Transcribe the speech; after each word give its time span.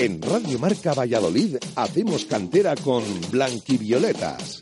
En 0.00 0.22
Radio 0.22 0.60
Marca 0.60 0.94
Valladolid 0.94 1.56
hacemos 1.74 2.24
cantera 2.24 2.76
con 2.76 3.02
Blanquivioletas. 3.32 4.60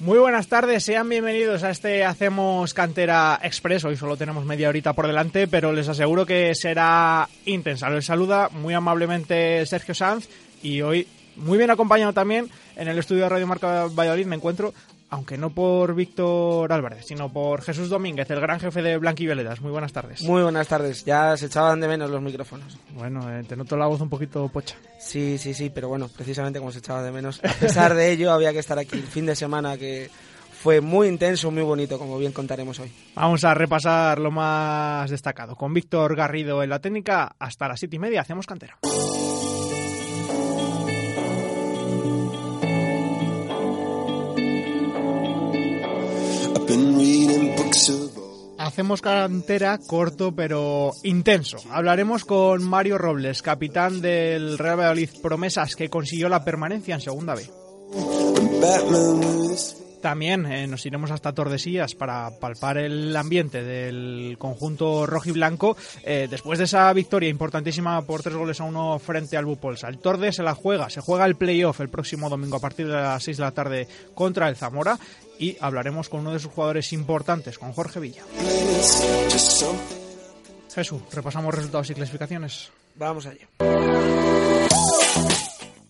Muy 0.00 0.18
buenas 0.18 0.46
tardes, 0.46 0.84
sean 0.84 1.06
bienvenidos 1.10 1.62
a 1.64 1.70
este 1.70 2.02
Hacemos 2.02 2.72
Cantera 2.72 3.38
Express. 3.42 3.84
Hoy 3.84 3.98
solo 3.98 4.16
tenemos 4.16 4.46
media 4.46 4.70
horita 4.70 4.94
por 4.94 5.06
delante, 5.06 5.46
pero 5.46 5.70
les 5.70 5.88
aseguro 5.88 6.24
que 6.24 6.54
será 6.54 7.28
intensa. 7.44 7.90
Les 7.90 8.06
saluda 8.06 8.48
muy 8.48 8.72
amablemente 8.72 9.66
Sergio 9.66 9.94
Sanz 9.94 10.30
y 10.62 10.80
hoy 10.80 11.06
muy 11.36 11.58
bien 11.58 11.70
acompañado 11.70 12.14
también 12.14 12.48
en 12.74 12.88
el 12.88 12.98
estudio 12.98 13.24
de 13.24 13.28
Radio 13.28 13.46
Marca 13.46 13.88
Valladolid 13.88 14.26
me 14.26 14.36
encuentro 14.36 14.72
aunque 15.12 15.36
no 15.36 15.50
por 15.50 15.94
Víctor 15.94 16.72
Álvarez, 16.72 17.04
sino 17.04 17.30
por 17.30 17.60
Jesús 17.60 17.90
Domínguez, 17.90 18.30
el 18.30 18.40
gran 18.40 18.58
jefe 18.58 18.80
de 18.80 18.96
Blanquiveledas. 18.96 19.60
Muy 19.60 19.70
buenas 19.70 19.92
tardes. 19.92 20.22
Muy 20.22 20.42
buenas 20.42 20.66
tardes. 20.66 21.04
Ya 21.04 21.36
se 21.36 21.46
echaban 21.46 21.80
de 21.80 21.88
menos 21.88 22.10
los 22.10 22.22
micrófonos. 22.22 22.78
Bueno, 22.94 23.30
eh, 23.30 23.44
te 23.46 23.54
noto 23.54 23.76
la 23.76 23.86
voz 23.86 24.00
un 24.00 24.08
poquito 24.08 24.48
pocha. 24.48 24.74
Sí, 24.98 25.36
sí, 25.36 25.52
sí, 25.52 25.68
pero 25.68 25.88
bueno, 25.88 26.08
precisamente 26.08 26.58
como 26.58 26.72
se 26.72 26.78
echaba 26.78 27.02
de 27.02 27.12
menos, 27.12 27.40
a 27.44 27.52
pesar 27.52 27.94
de 27.94 28.10
ello, 28.10 28.32
había 28.32 28.54
que 28.54 28.60
estar 28.60 28.78
aquí 28.78 28.96
el 28.96 29.06
fin 29.06 29.26
de 29.26 29.36
semana 29.36 29.76
que 29.76 30.08
fue 30.62 30.80
muy 30.80 31.08
intenso, 31.08 31.50
muy 31.50 31.62
bonito, 31.62 31.98
como 31.98 32.16
bien 32.18 32.32
contaremos 32.32 32.80
hoy. 32.80 32.90
Vamos 33.14 33.44
a 33.44 33.52
repasar 33.52 34.18
lo 34.18 34.30
más 34.30 35.10
destacado. 35.10 35.56
Con 35.56 35.74
Víctor 35.74 36.16
Garrido 36.16 36.62
en 36.62 36.70
la 36.70 36.78
técnica, 36.78 37.36
hasta 37.38 37.68
las 37.68 37.78
siete 37.78 37.96
y 37.96 37.98
media 37.98 38.22
hacemos 38.22 38.46
cantera. 38.46 38.78
Hacemos 48.72 49.02
cantera 49.02 49.76
corto 49.76 50.34
pero 50.34 50.92
intenso. 51.02 51.58
Hablaremos 51.70 52.24
con 52.24 52.64
Mario 52.64 52.96
Robles, 52.96 53.42
capitán 53.42 54.00
del 54.00 54.56
Real 54.56 54.78
Valladolid 54.78 55.10
Promesas, 55.20 55.76
que 55.76 55.90
consiguió 55.90 56.30
la 56.30 56.42
permanencia 56.42 56.94
en 56.94 57.02
Segunda 57.02 57.34
B. 57.34 57.42
También 60.02 60.46
eh, 60.46 60.66
nos 60.66 60.84
iremos 60.84 61.12
hasta 61.12 61.32
Tordesillas 61.32 61.94
para 61.94 62.28
palpar 62.40 62.76
el 62.76 63.16
ambiente 63.16 63.62
del 63.62 64.36
conjunto 64.36 65.06
rojo 65.06 65.28
y 65.28 65.32
blanco 65.32 65.76
eh, 66.02 66.26
después 66.28 66.58
de 66.58 66.64
esa 66.64 66.92
victoria 66.92 67.28
importantísima 67.28 68.02
por 68.02 68.20
tres 68.20 68.34
goles 68.34 68.60
a 68.60 68.64
uno 68.64 68.98
frente 68.98 69.36
al 69.36 69.44
Bupolsa. 69.44 69.88
El 69.88 69.98
Torde 69.98 70.32
se 70.32 70.42
la 70.42 70.56
juega, 70.56 70.90
se 70.90 71.00
juega 71.00 71.24
el 71.24 71.36
playoff 71.36 71.80
el 71.80 71.88
próximo 71.88 72.28
domingo 72.28 72.56
a 72.56 72.60
partir 72.60 72.88
de 72.88 72.94
las 72.94 73.22
6 73.22 73.36
de 73.36 73.42
la 73.44 73.52
tarde 73.52 73.86
contra 74.12 74.48
el 74.48 74.56
Zamora 74.56 74.98
y 75.38 75.56
hablaremos 75.60 76.08
con 76.08 76.20
uno 76.20 76.32
de 76.32 76.40
sus 76.40 76.50
jugadores 76.50 76.92
importantes, 76.92 77.56
con 77.56 77.72
Jorge 77.72 78.00
Villa. 78.00 78.24
Jesús, 80.74 81.00
repasamos 81.12 81.54
resultados 81.54 81.90
y 81.90 81.94
clasificaciones. 81.94 82.72
Vamos 82.96 83.26
allá. 83.26 83.46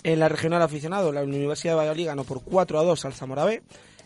En 0.04 0.18
la 0.18 0.28
regional 0.28 0.60
aficionado, 0.60 1.12
la 1.12 1.22
Universidad 1.22 1.72
de 1.72 1.76
Valladolid 1.78 2.06
ganó 2.06 2.24
por 2.24 2.42
4 2.42 2.78
a 2.78 2.82
2 2.82 3.04
al 3.06 3.14
Zamora 3.14 3.44
B. 3.44 3.62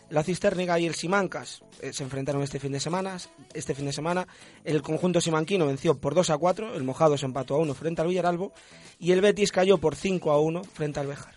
La 0.09 0.23
Cisterniga 0.23 0.79
y 0.79 0.85
el 0.85 0.95
Simancas 0.95 1.63
eh, 1.81 1.91
se 1.91 2.03
enfrentaron 2.03 2.41
este 2.41 2.59
fin 2.59 2.71
de 2.71 2.79
semana. 2.79 3.17
Este 3.53 3.75
fin 3.75 3.85
de 3.85 3.93
semana 3.93 4.27
el 4.63 4.81
conjunto 4.81 5.19
simanquino 5.19 5.67
venció 5.67 5.99
por 5.99 6.15
2 6.15 6.29
a 6.29 6.37
4, 6.37 6.75
el 6.75 6.83
Mojado 6.83 7.17
se 7.17 7.25
empató 7.25 7.55
a 7.55 7.59
1 7.59 7.73
frente 7.73 8.01
al 8.01 8.07
Villaralbo 8.07 8.53
y 8.99 9.11
el 9.11 9.21
Betis 9.21 9.51
cayó 9.51 9.77
por 9.77 9.95
5 9.95 10.31
a 10.31 10.39
1 10.39 10.63
frente 10.63 10.99
al 10.99 11.07
Bejar. 11.07 11.36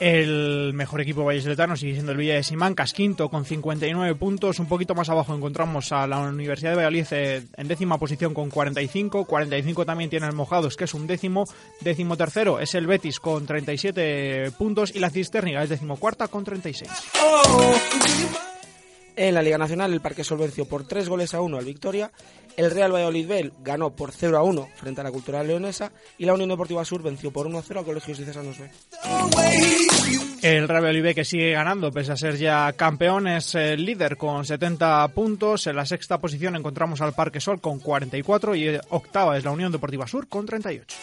El 0.00 0.74
mejor 0.74 1.00
equipo 1.00 1.24
vallesoletano 1.24 1.76
sigue 1.76 1.94
siendo 1.94 2.12
el 2.12 2.18
Villa 2.18 2.34
de 2.34 2.44
Simancas, 2.44 2.92
quinto 2.92 3.28
con 3.28 3.44
59 3.44 4.14
puntos. 4.14 4.60
Un 4.60 4.66
poquito 4.66 4.94
más 4.94 5.08
abajo 5.08 5.34
encontramos 5.34 5.90
a 5.90 6.06
la 6.06 6.20
Universidad 6.20 6.70
de 6.70 6.76
Valladolid 6.76 7.06
eh, 7.10 7.42
en 7.56 7.66
décima 7.66 7.98
posición 7.98 8.32
con 8.32 8.48
45. 8.48 9.24
45 9.24 9.84
también 9.84 10.08
tiene 10.08 10.26
el 10.26 10.34
Mojados, 10.34 10.76
que 10.76 10.84
es 10.84 10.94
un 10.94 11.08
décimo. 11.08 11.46
Décimo 11.80 12.16
tercero 12.16 12.60
es 12.60 12.76
el 12.76 12.86
Betis 12.86 13.18
con 13.18 13.44
37 13.44 14.52
puntos 14.56 14.94
y 14.94 15.00
la 15.00 15.10
Cisterniga 15.10 15.64
es 15.64 15.68
decimocuarta 15.68 16.28
con 16.28 16.44
36. 16.44 16.88
En 19.20 19.34
la 19.34 19.42
Liga 19.42 19.58
Nacional, 19.58 19.92
el 19.92 20.00
Parque 20.00 20.22
Sol 20.22 20.38
venció 20.38 20.64
por 20.64 20.86
3 20.86 21.08
goles 21.08 21.34
a 21.34 21.40
1 21.40 21.58
al 21.58 21.64
Victoria, 21.64 22.12
el 22.56 22.70
Real 22.70 22.92
Valladolid 22.92 23.26
Bell 23.26 23.52
ganó 23.64 23.90
por 23.90 24.12
0 24.12 24.38
a 24.38 24.44
1 24.44 24.68
frente 24.76 25.00
a 25.00 25.04
la 25.04 25.10
Cultural 25.10 25.44
Leonesa 25.44 25.90
y 26.18 26.24
la 26.24 26.34
Unión 26.34 26.48
Deportiva 26.48 26.84
Sur 26.84 27.02
venció 27.02 27.32
por 27.32 27.48
1 27.48 27.58
a 27.58 27.62
0 27.62 27.80
a 27.80 27.84
Colegios 27.84 28.18
Cesanos 28.18 28.58
B. 28.60 28.70
El 30.42 30.68
Real 30.68 30.84
Valladolid 30.84 31.16
que 31.16 31.24
sigue 31.24 31.50
ganando, 31.50 31.90
pese 31.90 32.12
a 32.12 32.16
ser 32.16 32.36
ya 32.36 32.72
campeón, 32.74 33.26
es 33.26 33.56
el 33.56 33.84
líder 33.84 34.16
con 34.16 34.44
70 34.44 35.08
puntos. 35.08 35.66
En 35.66 35.74
la 35.74 35.84
sexta 35.84 36.18
posición 36.18 36.54
encontramos 36.54 37.00
al 37.00 37.12
Parque 37.12 37.40
Sol 37.40 37.60
con 37.60 37.80
44 37.80 38.54
y 38.54 38.78
octava 38.90 39.36
es 39.36 39.42
la 39.42 39.50
Unión 39.50 39.72
Deportiva 39.72 40.06
Sur 40.06 40.28
con 40.28 40.46
38. 40.46 40.96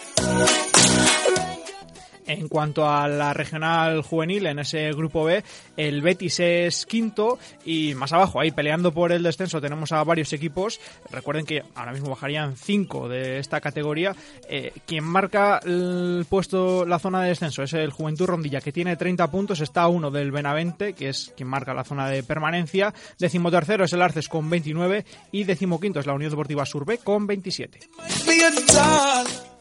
En 2.27 2.47
cuanto 2.47 2.89
a 2.89 3.07
la 3.07 3.33
regional 3.33 4.01
juvenil, 4.01 4.47
en 4.47 4.59
ese 4.59 4.91
grupo 4.93 5.23
B, 5.23 5.43
el 5.77 6.01
Betis 6.01 6.39
es 6.39 6.85
quinto 6.85 7.37
y 7.65 7.93
más 7.95 8.13
abajo, 8.13 8.39
ahí 8.39 8.51
peleando 8.51 8.93
por 8.93 9.11
el 9.11 9.23
descenso, 9.23 9.61
tenemos 9.61 9.91
a 9.91 10.03
varios 10.03 10.33
equipos. 10.33 10.79
Recuerden 11.11 11.45
que 11.45 11.63
ahora 11.75 11.91
mismo 11.91 12.09
bajarían 12.09 12.55
cinco 12.55 13.07
de 13.07 13.39
esta 13.39 13.61
categoría. 13.61 14.15
Eh, 14.49 14.71
quien 14.85 15.03
marca 15.03 15.59
el 15.63 16.25
puesto, 16.27 16.85
la 16.85 16.99
zona 16.99 17.21
de 17.21 17.29
descenso 17.29 17.63
es 17.63 17.73
el 17.73 17.91
Juventud 17.91 18.25
Rondilla, 18.25 18.61
que 18.61 18.71
tiene 18.71 18.95
30 18.95 19.29
puntos. 19.29 19.61
Está 19.61 19.87
uno 19.87 20.11
del 20.11 20.31
Benavente, 20.31 20.93
que 20.93 21.09
es 21.09 21.33
quien 21.37 21.49
marca 21.49 21.73
la 21.73 21.83
zona 21.83 22.09
de 22.09 22.23
permanencia. 22.23 22.93
Décimo 23.19 23.51
tercero 23.51 23.85
es 23.85 23.93
el 23.93 24.01
Arces 24.01 24.29
con 24.29 24.49
29 24.49 25.05
y 25.31 25.43
décimo 25.43 25.79
quinto 25.79 25.99
es 25.99 26.05
la 26.05 26.13
Unión 26.13 26.31
Deportiva 26.31 26.65
Surbe 26.65 26.97
con 26.97 27.27
27. 27.27 27.79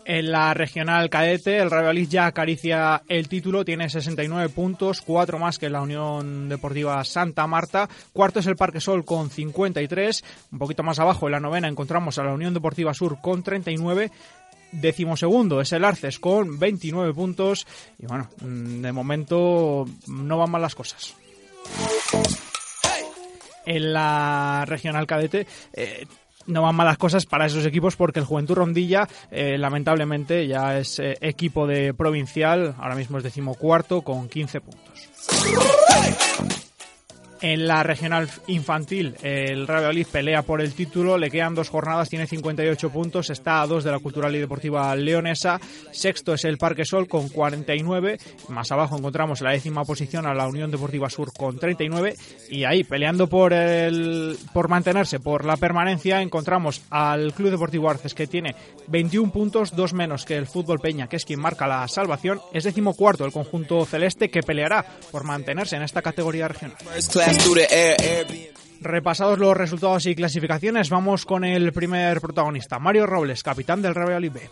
En 0.07 0.31
la 0.31 0.53
regional 0.53 1.09
cadete, 1.09 1.59
el 1.59 1.71
Valladolid 1.71 2.09
ya 2.09 2.27
acaricia 2.27 3.03
el 3.09 3.27
título, 3.29 3.65
tiene 3.65 3.89
69 3.89 4.51
puntos, 4.51 5.01
cuatro 5.01 5.39
más 5.39 5.59
que 5.59 5.71
la 5.71 5.81
Unión 5.81 6.49
Deportiva 6.51 7.03
Santa 7.05 7.47
Marta. 7.47 7.89
Cuarto 8.13 8.41
es 8.41 8.47
el 8.47 8.57
Parque 8.57 8.81
Sol 8.81 9.07
con 9.07 9.31
53. 9.31 10.23
Un 10.53 10.59
poquito 10.59 10.83
más 10.83 10.99
abajo, 10.99 11.27
en 11.27 11.33
la 11.33 11.41
novena, 11.41 11.69
encontramos 11.69 12.19
a 12.19 12.25
la 12.25 12.35
Unión 12.35 12.53
Deportiva 12.53 12.93
Sur 12.93 13.19
con 13.23 13.43
39 13.43 14.11
decimosegundo 14.73 15.61
es 15.61 15.73
el 15.73 15.85
Arces 15.85 16.19
con 16.19 16.59
29 16.59 17.15
puntos 17.15 17.65
y 17.97 18.07
bueno, 18.07 18.29
de 18.41 18.91
momento 18.91 19.85
no 20.09 20.39
van 20.39 20.51
mal 20.51 20.63
las 20.63 20.75
cosas. 20.75 21.15
En 23.65 23.93
la 23.93 24.65
regional 24.67 25.07
cadete 25.07 25.47
eh, 25.73 26.07
no 26.47 26.63
van 26.63 26.75
malas 26.75 26.99
cosas 26.99 27.27
para 27.27 27.47
esos 27.47 27.65
equipos 27.67 27.97
porque 27.97 28.21
el 28.21 28.27
Juventud 28.27 28.55
Rondilla 28.55 29.09
eh, 29.31 29.59
lamentablemente 29.59 30.47
ya 30.47 30.79
es 30.79 30.99
eh, 30.99 31.17
equipo 31.21 31.67
de 31.67 31.95
provincial, 31.95 32.75
ahora 32.79 32.95
mismo 32.95 33.19
es 33.19 33.25
decimocuarto 33.25 34.03
con 34.03 34.29
15 34.29 34.61
puntos. 34.61 35.09
En 37.45 37.67
la 37.69 37.83
regional 37.83 38.27
infantil, 38.47 39.17
el 39.23 39.67
Real 39.67 39.81
Valladolid 39.81 40.07
pelea 40.11 40.41
por 40.41 40.63
el 40.63 40.73
título, 40.73 41.19
le 41.19 41.31
quedan 41.31 41.55
dos 41.55 41.69
jornadas, 41.69 42.09
tiene 42.09 42.27
58 42.27 42.89
puntos, 42.89 43.29
está 43.29 43.61
a 43.61 43.67
dos 43.67 43.85
de 43.85 43.91
la 43.91 43.99
Cultural 43.99 44.35
y 44.35 44.39
Deportiva 44.39 44.97
Leonesa. 44.97 45.61
Sexto 45.93 46.33
es 46.33 46.47
el 46.47 46.57
Parque 46.57 46.87
Sol 46.87 47.07
con 47.07 47.29
49. 47.29 48.19
Más 48.49 48.73
abajo 48.73 48.97
encontramos 48.97 49.43
la 49.43 49.51
décima 49.51 49.85
posición 49.85 50.25
a 50.25 50.33
la 50.33 50.49
Unión 50.49 50.71
Deportiva 50.71 51.11
Sur 51.11 51.35
con 51.35 51.59
39. 51.59 52.17
Y 52.49 52.65
ahí, 52.65 52.83
peleando 52.83 53.27
por, 53.27 53.53
el, 53.53 54.39
por 54.55 54.71
mantenerse, 54.71 55.21
por 55.21 55.45
la 55.45 55.59
permanencia, 55.59 56.23
encontramos 56.23 56.81
al 56.89 57.35
Club 57.35 57.51
Deportivo 57.51 57.91
Arces 57.91 58.15
que 58.15 58.27
tiene 58.27 58.57
21 58.89 59.31
puntos, 59.31 59.77
dos 59.77 59.93
menos 59.93 60.25
que 60.25 60.39
el 60.39 60.47
Fútbol 60.47 60.81
Peña, 60.81 61.09
que 61.09 61.17
es 61.17 61.27
quien 61.27 61.41
marca 61.41 61.67
la 61.67 61.87
salvación. 61.89 62.41
Es 62.55 62.65
decimocuarto 62.65 63.27
el 63.27 63.33
conjunto 63.33 63.85
celeste 63.85 64.31
que 64.31 64.43
peleará 64.43 64.87
por 65.11 65.25
mantenerse 65.25 65.77
en 65.77 65.83
esta 65.83 66.01
categoría 66.01 66.49
regional. 66.49 66.79
Repasados 68.81 69.39
los 69.39 69.57
resultados 69.57 70.05
y 70.07 70.15
clasificaciones, 70.15 70.91
vamos 70.91 71.25
con 71.25 71.45
el 71.45 71.73
primer 71.73 72.21
protagonista, 72.21 72.79
Mario 72.79 73.07
Robles, 73.07 73.43
capitán 73.43 73.81
del 73.81 73.95
Real 73.95 74.09
Valladolid 74.09 74.33
B. 74.33 74.51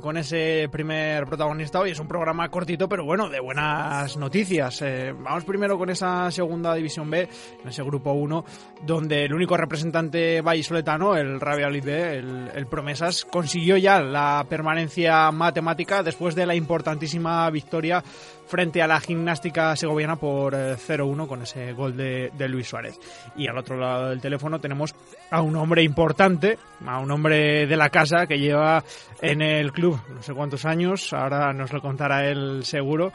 con 0.00 0.16
ese 0.16 0.68
primer 0.72 1.24
protagonista. 1.24 1.78
Hoy 1.78 1.92
es 1.92 2.00
un 2.00 2.08
programa 2.08 2.48
cortito, 2.48 2.88
pero 2.88 3.04
bueno, 3.04 3.28
de 3.28 3.38
buenas 3.38 4.16
noticias. 4.16 4.82
Eh, 4.82 5.14
vamos 5.16 5.44
primero 5.44 5.78
con 5.78 5.88
esa 5.88 6.28
segunda 6.32 6.74
división 6.74 7.08
B, 7.08 7.28
en 7.62 7.68
ese 7.68 7.84
grupo 7.84 8.12
1, 8.12 8.44
donde 8.84 9.24
el 9.24 9.32
único 9.32 9.56
representante 9.56 10.40
vallisoletano, 10.40 11.14
el 11.14 11.38
B, 11.38 12.18
el, 12.18 12.50
el 12.52 12.66
Promesas, 12.66 13.24
consiguió 13.24 13.76
ya 13.76 14.00
la 14.00 14.44
permanencia 14.48 15.30
matemática 15.30 16.02
después 16.02 16.34
de 16.34 16.44
la 16.44 16.56
importantísima 16.56 17.48
victoria 17.50 18.02
frente 18.46 18.82
a 18.82 18.86
la 18.86 19.00
gimnástica 19.00 19.74
segoviana 19.76 20.16
por 20.16 20.54
0-1 20.54 21.24
eh, 21.24 21.28
con 21.28 21.42
ese 21.42 21.72
gol 21.72 21.96
de, 21.96 22.30
Luis 22.48 22.68
Suárez. 22.68 22.98
Y 23.36 23.48
al 23.48 23.58
otro 23.58 23.76
lado 23.76 24.10
del 24.10 24.20
teléfono 24.20 24.60
tenemos 24.60 24.94
a 25.30 25.40
un 25.40 25.56
hombre 25.56 25.82
importante, 25.82 26.58
a 26.86 26.98
un 26.98 27.10
hombre 27.10 27.66
de 27.66 27.76
la 27.76 27.90
casa 27.90 28.26
que 28.26 28.38
lleva 28.38 28.84
en 29.20 29.40
el 29.40 29.72
club 29.72 30.00
no 30.12 30.22
sé 30.22 30.34
cuántos 30.34 30.64
años, 30.64 31.12
ahora 31.12 31.52
nos 31.52 31.72
lo 31.72 31.80
contará 31.80 32.26
él 32.26 32.64
seguro, 32.64 33.12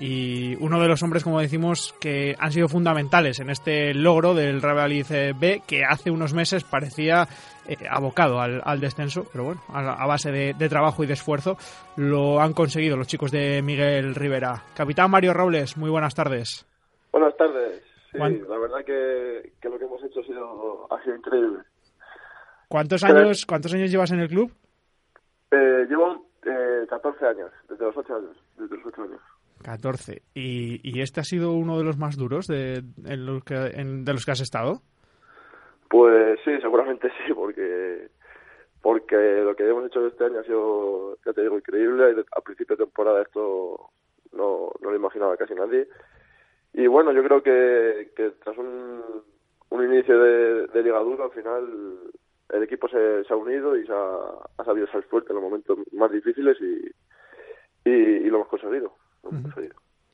y 0.00 0.56
uno 0.60 0.80
de 0.80 0.88
los 0.88 1.02
hombres, 1.02 1.22
como 1.22 1.40
decimos, 1.40 1.94
que 2.00 2.34
han 2.38 2.52
sido 2.52 2.68
fundamentales 2.68 3.38
en 3.38 3.50
este 3.50 3.92
logro 3.92 4.32
del 4.32 4.62
Real 4.62 4.90
B, 5.38 5.62
que 5.66 5.84
hace 5.84 6.10
unos 6.10 6.32
meses 6.32 6.64
parecía 6.64 7.28
eh, 7.68 7.76
abocado 7.88 8.40
al, 8.40 8.80
descenso, 8.80 9.26
pero 9.30 9.44
bueno, 9.44 9.60
a, 9.68 10.06
base 10.06 10.32
de, 10.32 10.68
trabajo 10.70 11.04
y 11.04 11.06
de 11.06 11.12
esfuerzo 11.12 11.58
lo 11.96 12.40
han 12.40 12.54
conseguido 12.54 12.96
los 12.96 13.08
chicos 13.08 13.30
de 13.30 13.60
Miguel 13.60 14.14
Rivera. 14.14 14.62
Capitán 14.74 15.10
Mario 15.10 15.34
Robles, 15.34 15.76
muy 15.76 15.90
buenas 15.90 16.14
tardes. 16.14 16.66
Buenas 17.12 17.36
tardes. 17.36 17.82
Sí, 18.10 18.18
la 18.18 18.58
verdad 18.58 18.82
que, 18.84 19.52
lo 19.68 19.78
que 19.78 19.84
hemos 19.84 20.02
hecho 20.02 20.20
ha 20.20 20.24
sido, 20.24 20.86
ha 20.90 21.02
sido 21.02 21.16
increíble. 21.16 21.60
¿Cuántos 22.68 23.04
años, 23.04 23.44
¿Cuántos 23.44 23.74
años 23.74 23.90
llevas 23.90 24.12
en 24.12 24.20
el 24.20 24.28
club? 24.28 24.50
Eh, 25.50 25.86
llevo 25.88 26.26
eh, 26.46 26.86
14 26.88 27.26
años, 27.26 27.50
desde 27.68 27.84
los 27.84 27.96
8 27.96 28.16
años. 28.16 28.36
Desde 28.56 28.76
los 28.76 28.86
8 28.86 29.02
años. 29.02 29.20
14. 29.62 30.22
¿Y, 30.34 30.80
¿Y, 30.82 31.00
este 31.00 31.20
ha 31.20 31.24
sido 31.24 31.52
uno 31.52 31.78
de 31.78 31.84
los 31.84 31.98
más 31.98 32.16
duros 32.16 32.46
de, 32.46 32.82
en 33.06 33.26
los 33.26 33.44
que, 33.44 33.54
de 33.54 34.12
los 34.12 34.24
que 34.24 34.32
has 34.32 34.40
estado? 34.40 34.80
Pues 35.88 36.38
sí, 36.44 36.52
seguramente 36.60 37.08
sí, 37.26 37.34
porque 37.34 38.08
porque 38.82 39.16
lo 39.16 39.54
que 39.54 39.68
hemos 39.68 39.86
hecho 39.86 40.06
este 40.06 40.24
año 40.24 40.40
ha 40.40 40.44
sido, 40.44 41.18
ya 41.24 41.32
te 41.32 41.42
digo, 41.42 41.58
increíble. 41.58 42.24
A 42.34 42.40
principio 42.40 42.76
de 42.76 42.84
temporada 42.84 43.22
esto 43.22 43.90
no, 44.32 44.70
no 44.80 44.90
lo 44.90 44.96
imaginaba 44.96 45.36
casi 45.36 45.54
nadie. 45.54 45.86
Y 46.72 46.86
bueno, 46.86 47.12
yo 47.12 47.22
creo 47.22 47.42
que, 47.42 48.12
que 48.16 48.30
tras 48.42 48.56
un, 48.56 49.02
un 49.70 49.84
inicio 49.84 50.18
de, 50.18 50.66
de 50.68 50.82
ligadura, 50.82 51.24
al 51.24 51.32
final 51.32 51.98
el 52.50 52.62
equipo 52.62 52.88
se, 52.88 53.24
se 53.24 53.32
ha 53.32 53.36
unido 53.36 53.76
y 53.76 53.86
se 53.86 53.92
ha, 53.92 54.64
sabido 54.64 54.86
ser 54.88 55.02
fuerte 55.04 55.30
en 55.30 55.36
los 55.36 55.44
momentos 55.44 55.78
más 55.92 56.10
difíciles 56.10 56.56
y, 56.60 57.88
y 57.88 58.30
lo 58.30 58.38
hemos 58.38 58.48
conseguido. 58.48 58.94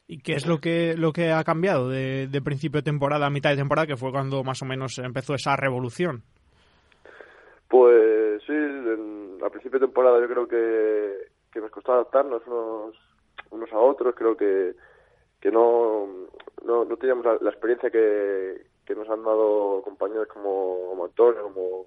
¿Y 0.09 0.21
qué 0.21 0.35
es 0.35 0.47
lo 0.47 0.59
que, 0.59 0.95
lo 0.97 1.13
que 1.13 1.33
ha 1.33 1.43
cambiado 1.43 1.89
de, 1.89 2.41
principio 2.45 2.81
de 2.81 2.85
temporada 2.85 3.27
a 3.27 3.31
mitad 3.31 3.51
de 3.51 3.57
temporada, 3.57 3.89
que 3.89 3.97
fue 3.97 4.13
cuando 4.13 4.45
más 4.45 4.63
o 4.63 4.65
menos 4.65 4.99
empezó 4.99 5.35
esa 5.35 5.57
revolución? 5.57 6.23
Pues 7.69 8.41
sí, 8.47 8.53
a 9.45 9.51
principio 9.51 9.81
de 9.81 9.87
temporada 9.87 10.21
yo 10.21 10.29
creo 10.29 10.47
que, 10.47 11.29
que 11.53 11.61
nos 11.61 11.73
costó 11.73 11.93
adaptarnos 11.93 12.43
unos, 12.47 12.97
unos 13.51 13.73
a 13.73 13.79
otros, 13.79 14.15
creo 14.15 14.37
que, 14.37 14.75
que 15.41 15.51
no, 15.51 16.07
no, 16.65 16.85
no 16.85 16.97
teníamos 16.97 17.27
la, 17.43 17.51
experiencia 17.51 17.91
que, 17.91 18.65
que 18.85 18.95
nos 18.95 19.09
han 19.11 19.25
dado 19.25 19.83
compañeros 19.83 20.29
como, 20.29 20.87
como 20.89 21.05
Antonio, 21.05 21.43
como, 21.43 21.87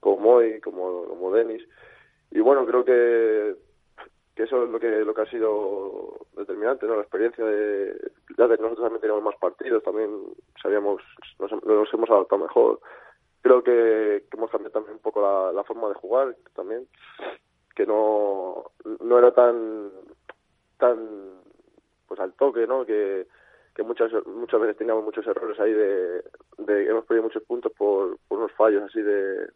como 0.00 0.16
Moy, 0.16 0.60
como, 0.60 1.04
como 1.04 1.32
Denis. 1.32 1.62
Y 2.30 2.40
bueno, 2.40 2.64
creo 2.64 2.84
que 2.84 3.67
que 4.38 4.44
eso 4.44 4.62
es 4.62 4.70
lo 4.70 4.78
que 4.78 4.88
lo 5.04 5.12
que 5.12 5.22
ha 5.22 5.26
sido 5.26 6.16
determinante 6.36 6.86
no 6.86 6.94
la 6.94 7.02
experiencia 7.02 7.44
de 7.44 7.92
ya 8.38 8.46
que 8.46 8.62
nosotros 8.62 8.84
también 8.84 9.00
teníamos 9.00 9.24
más 9.24 9.34
partidos 9.34 9.82
también 9.82 10.10
sabíamos 10.62 11.02
nos, 11.40 11.50
nos 11.64 11.92
hemos 11.92 12.08
adaptado 12.08 12.42
mejor. 12.42 12.78
Creo 13.42 13.64
que, 13.64 14.24
hemos 14.32 14.48
cambiado 14.48 14.74
también 14.74 14.94
un 14.94 15.02
poco 15.02 15.52
la, 15.52 15.64
forma 15.64 15.88
de 15.88 15.94
jugar 15.94 16.36
también 16.54 16.86
que 17.74 17.84
no 17.84 18.70
no 19.00 19.18
era 19.18 19.32
tan 19.32 19.90
tan 20.78 20.98
pues 22.06 22.20
al 22.20 22.32
toque 22.34 22.64
no 22.68 22.86
que 22.86 23.26
que 23.74 23.82
muchas 23.82 24.12
muchas 24.24 24.60
veces 24.60 24.76
teníamos 24.76 25.02
muchos 25.02 25.26
errores 25.26 25.58
ahí 25.58 25.72
de, 25.72 26.22
de 26.58 26.88
hemos 26.88 27.04
perdido 27.06 27.24
muchos 27.24 27.42
puntos 27.42 27.72
por, 27.72 28.18
por 28.28 28.38
unos 28.38 28.52
fallos 28.52 28.84
así 28.84 29.02
de 29.02 29.48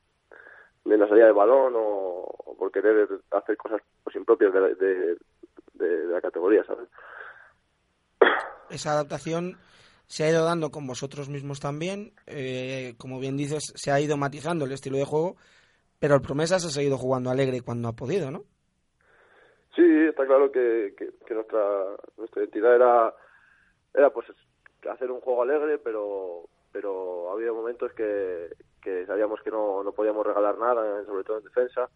de 0.84 0.99
la 0.99 1.08
salida 1.08 1.26
de 1.26 1.32
balón 1.32 1.75
o, 1.76 2.55
por 2.58 2.73
querer 2.73 3.08
hacer 3.31 3.56
cosas 3.56 3.81
pues, 4.12 4.17
impropias 4.17 4.53
de, 4.53 4.75
de, 4.75 5.17
de, 5.75 6.06
la 6.06 6.20
categoría, 6.20 6.64
¿sabes? 6.64 6.88
Esa 8.70 8.93
adaptación 8.93 9.56
se 10.06 10.25
ha 10.25 10.31
ido 10.31 10.44
dando 10.44 10.70
con 10.70 10.87
vosotros 10.87 11.29
mismos 11.29 11.61
también. 11.61 12.12
Eh, 12.26 12.94
como 12.99 13.19
bien 13.19 13.37
dices, 13.37 13.73
se 13.75 13.91
ha 13.91 14.00
ido 14.00 14.17
matizando 14.17 14.64
el 14.64 14.73
estilo 14.73 14.99
de 14.99 15.05
juego, 15.05 15.37
pero 15.99 16.14
el 16.14 16.23
Promesas 16.23 16.64
ha 16.64 16.70
seguido 16.70 16.99
jugando 16.99 17.31
alegre 17.31 17.62
cuando 17.62 17.88
ha 17.88 17.93
podido, 17.93 18.31
¿no? 18.31 18.44
Sí, 19.75 19.82
está 20.09 20.26
claro 20.26 20.53
que, 20.53 20.94
que, 20.97 21.35
nuestra, 21.35 21.97
nuestra 22.19 22.43
identidad 22.43 22.75
era, 22.75 23.15
era 23.94 24.11
pues 24.11 24.26
hacer 24.91 25.11
un 25.11 25.20
juego 25.20 25.43
alegre, 25.43 25.79
pero, 25.79 26.44
pero 26.70 27.31
había 27.31 27.53
momentos 27.53 27.91
que, 27.94 28.49
que 28.82 29.06
sabíamos 29.06 29.41
que 29.41 29.50
no, 29.50 29.82
no 29.82 29.93
podíamos 29.93 30.26
regalar 30.26 30.58
nada, 30.58 31.05
sobre 31.06 31.25
todo 31.25 31.38
en 31.38 31.44
defensa. 31.44 31.88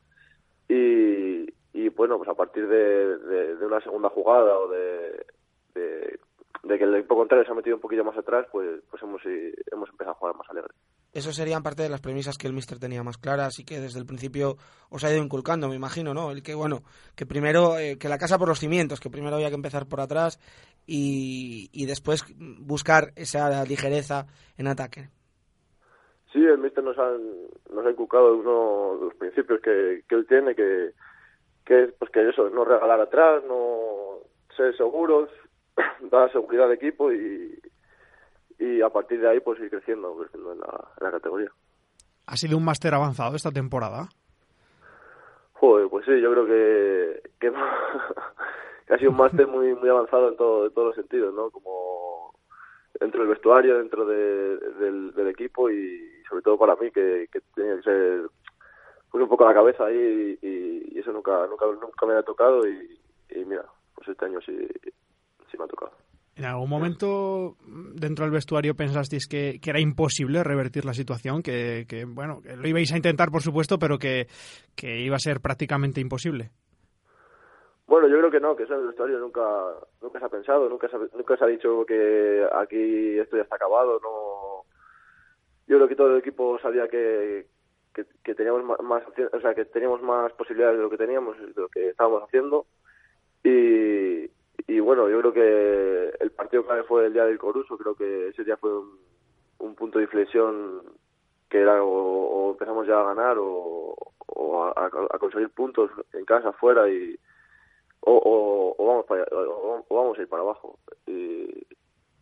Y, 0.69 1.47
y 1.77 1.91
bueno, 1.91 2.17
pues 2.17 2.31
a 2.31 2.35
partir 2.35 2.67
de, 2.67 3.19
de, 3.19 3.67
una 3.67 3.83
segunda 3.83 4.09
jugada 4.09 4.59
o 4.59 4.67
de, 4.67 5.27
de, 5.75 6.19
que 6.67 6.85
el 6.85 6.95
equipo 6.95 7.17
contrario 7.17 7.45
se 7.45 7.53
ha 7.53 7.55
metido 7.55 7.77
un 7.77 7.83
poquillo 7.83 8.03
más 8.03 8.17
atrás, 8.17 8.47
pues, 8.51 8.81
pues 8.89 9.03
hemos, 9.03 9.21
hemos 9.27 9.91
empezado 9.91 10.13
a 10.13 10.15
jugar 10.15 10.37
más 10.37 10.49
alegre. 10.49 10.73
Eso 11.13 11.33
serían 11.33 11.63
parte 11.63 11.83
de 11.83 11.91
las 11.91 12.01
premisas 12.01 12.39
que 12.39 12.47
el 12.47 12.55
Mister 12.55 12.79
tenía 12.79 13.03
más 13.03 13.19
claras 13.19 13.59
y 13.59 13.65
que 13.67 13.79
desde 13.79 14.01
el 14.01 14.07
principio 14.07 14.57
os 14.89 15.05
ha 15.05 15.13
ido 15.13 15.23
inculcando, 15.23 15.69
me 15.69 15.77
imagino, 15.77 16.15
¿no? 16.15 16.31
El 16.31 16.43
que, 16.43 16.55
bueno, 16.55 16.81
que 17.15 17.27
primero, 17.27 17.79
eh, 17.79 17.99
que 17.99 18.09
la 18.09 18.17
casa 18.17 18.39
por 18.39 18.49
los 18.49 18.59
cimientos, 18.59 18.99
que 18.99 19.11
primero 19.11 19.37
había 19.37 19.51
que 19.51 19.55
empezar 19.57 19.87
por 19.87 20.01
atrás 20.01 20.41
y, 20.87 21.69
y 21.75 21.85
después 21.85 22.25
buscar 22.39 23.13
esa 23.17 23.65
ligereza 23.67 24.25
en 24.57 24.69
ataque. 24.69 25.11
Sí, 26.33 26.39
el 26.43 26.57
míster 26.57 26.83
nos, 26.83 26.99
ha 26.99 27.11
nos 27.71 27.85
ha 27.85 27.91
inculcado 27.91 28.35
uno 28.35 28.99
de 28.99 29.05
los 29.05 29.15
principios 29.17 29.61
que, 29.61 30.05
que 30.09 30.15
él 30.15 30.27
tiene, 30.27 30.55
que, 30.55 30.93
que 31.67 31.83
es 31.83 31.93
pues 31.99 32.11
que 32.13 32.27
eso, 32.29 32.49
no 32.49 32.65
regalar 32.65 33.01
atrás, 33.01 33.43
no 33.47 34.21
ser 34.57 34.75
seguros, 34.77 35.29
dar 36.11 36.33
seguridad 36.33 36.67
al 36.67 36.73
equipo 36.73 37.13
y, 37.13 37.61
y 38.59 38.81
a 38.81 38.89
partir 38.89 39.21
de 39.21 39.29
ahí 39.29 39.41
pues 39.41 39.61
ir 39.61 39.69
creciendo, 39.69 40.17
creciendo 40.17 40.53
en 40.53 40.61
la, 40.61 40.89
en 41.01 41.05
la 41.05 41.11
categoría. 41.11 41.51
¿Ha 42.27 42.37
sido 42.37 42.57
un 42.57 42.65
máster 42.65 42.95
avanzado 42.95 43.37
esta 43.37 43.51
temporada? 43.51 44.09
Joder, 45.55 45.89
pues 45.89 46.05
sí, 46.07 46.21
yo 46.21 46.31
creo 46.33 46.47
que, 46.47 47.23
que, 47.41 48.95
ha 48.95 48.99
sido 48.99 49.11
un 49.11 49.17
máster 49.17 49.47
muy 49.49 49.75
muy 49.75 49.89
avanzado 49.89 50.29
en, 50.29 50.37
todo, 50.37 50.67
en 50.67 50.73
todos 50.73 50.89
los 50.89 50.97
sentidos, 50.97 51.35
¿no? 51.35 51.51
Como 51.51 52.33
dentro 53.01 53.21
del 53.21 53.31
vestuario, 53.31 53.79
dentro 53.79 54.07
de, 54.07 54.57
del, 54.79 55.13
del 55.15 55.29
equipo 55.29 55.69
y 55.69 56.23
sobre 56.29 56.43
todo 56.43 56.59
para 56.59 56.77
mí 56.77 56.91
que, 56.93 57.29
que 57.31 57.41
tenía 57.55 57.77
que 57.77 57.83
ser 57.83 58.31
pues 59.11 59.23
un 59.23 59.29
poco 59.29 59.47
la 59.47 59.55
cabeza 59.55 59.87
ahí 59.87 60.39
y, 60.43 60.99
eso 60.99 61.13
nunca 61.13 61.47
nunca 61.47 61.67
nunca 61.67 62.07
me 62.07 62.15
ha 62.15 62.23
tocado 62.23 62.67
y, 62.67 62.99
mira 63.45 63.65
pues 63.95 64.09
este 64.09 64.25
año 64.25 64.41
sí 64.41 64.57
sí 65.51 65.59
me 65.59 65.65
ha 65.65 65.69
tocado 65.69 65.93
¿En 66.37 66.45
algún 66.45 66.69
momento 66.69 67.57
dentro 67.95 68.27
del 68.27 68.33
vestuario 68.33 68.75
pensasteis 68.75 69.27
que, 69.27 69.59
que 69.59 69.71
era 69.71 69.81
imposible 69.81 70.45
revertir 70.45 70.85
la 70.85 70.93
situación? 70.93 71.43
Que, 71.43 71.87
que, 71.89 72.05
bueno, 72.05 72.43
que 72.43 72.57
lo 72.57 72.69
ibais 72.69 72.93
a 72.93 72.97
intentar, 72.97 73.31
por 73.31 73.41
supuesto, 73.41 73.79
pero 73.79 73.99
que, 73.99 74.27
que 74.77 75.01
iba 75.01 75.17
a 75.17 75.19
ser 75.19 75.41
prácticamente 75.41 75.99
imposible. 75.99 76.51
Bueno, 77.87 78.07
yo 78.09 78.19
creo 78.19 78.31
que 78.31 78.41
no, 78.41 78.55
que 78.55 78.65
eso 78.65 78.75
en 78.75 78.81
el 78.81 78.87
vestuario 78.89 79.19
nunca, 79.19 79.43
nunca 80.03 80.19
se 80.19 80.25
ha 80.27 80.29
pensado, 80.29 80.69
nunca 80.69 80.89
se, 80.89 80.99
nunca 81.17 81.37
se 81.39 81.45
ha 81.45 81.47
dicho 81.47 81.87
que 81.87 82.47
aquí 82.53 83.19
esto 83.19 83.37
ya 83.37 83.45
está 83.45 83.57
acabado, 83.57 83.99
no, 84.03 84.69
yo 85.67 85.77
creo 85.77 85.89
que 85.89 85.97
todo 85.97 86.13
el 86.13 86.19
equipo 86.19 86.59
sabía 86.59 86.89
que, 86.89 87.47
que, 88.23 88.35
teníamos 88.35 88.63
más, 88.83 89.03
o 89.33 89.41
sea 89.41 89.55
que 89.55 89.65
teníamos 89.67 90.03
más 90.03 90.33
posibilidades 90.33 90.77
de 90.77 90.83
lo 90.83 90.91
que 90.91 90.99
teníamos 90.99 91.39
de 91.39 91.61
lo 91.61 91.69
que 91.69 91.89
estábamos 91.89 92.23
haciendo. 92.25 92.67
Y, 93.43 94.29
bueno 94.81 95.09
yo 95.09 95.19
creo 95.21 95.33
que 95.33 96.17
el 96.21 96.31
partido 96.31 96.65
clave 96.65 96.85
fue 96.85 97.07
el 97.07 97.13
día 97.13 97.25
del 97.25 97.39
Coruso. 97.39 97.79
Creo 97.79 97.95
que 97.95 98.29
ese 98.29 98.45
día 98.45 98.57
fue 98.57 98.71
un, 99.59 99.75
punto 99.75 99.99
de 99.99 100.05
inflexión 100.05 100.83
que 101.49 101.61
era 101.61 101.83
o, 101.83 102.53
empezamos 102.53 102.87
ya 102.87 103.01
a 103.01 103.15
ganar 103.15 103.37
o, 103.39 103.97
a, 104.77 105.19
conseguir 105.19 105.51
puntos 105.51 105.91
en 106.13 106.25
casa 106.25 106.51
afuera 106.51 106.89
y 106.89 107.19
o, 108.01 108.75
o, 108.79 108.87
vamos 108.87 109.07
para 109.07 109.25
o, 109.33 109.85
vamos 109.91 110.19
a 110.19 110.23
ir 110.23 110.29
para 110.29 110.43
abajo. 110.43 110.79
Y, 111.07 111.67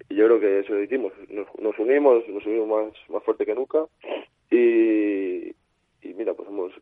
y 0.09 0.15
yo 0.15 0.27
creo 0.27 0.41
que 0.41 0.61
eso 0.61 0.73
lo 0.73 0.83
hicimos. 0.83 1.13
Nos, 1.29 1.79
unimos, 1.79 2.27
nos 2.29 2.47
unimos 2.47 2.69
más, 2.69 3.11
más 3.11 3.23
fuerte 3.25 3.47
que 3.47 3.55
nunca. 3.55 3.87
Y, 4.51 5.55
y 6.05 6.15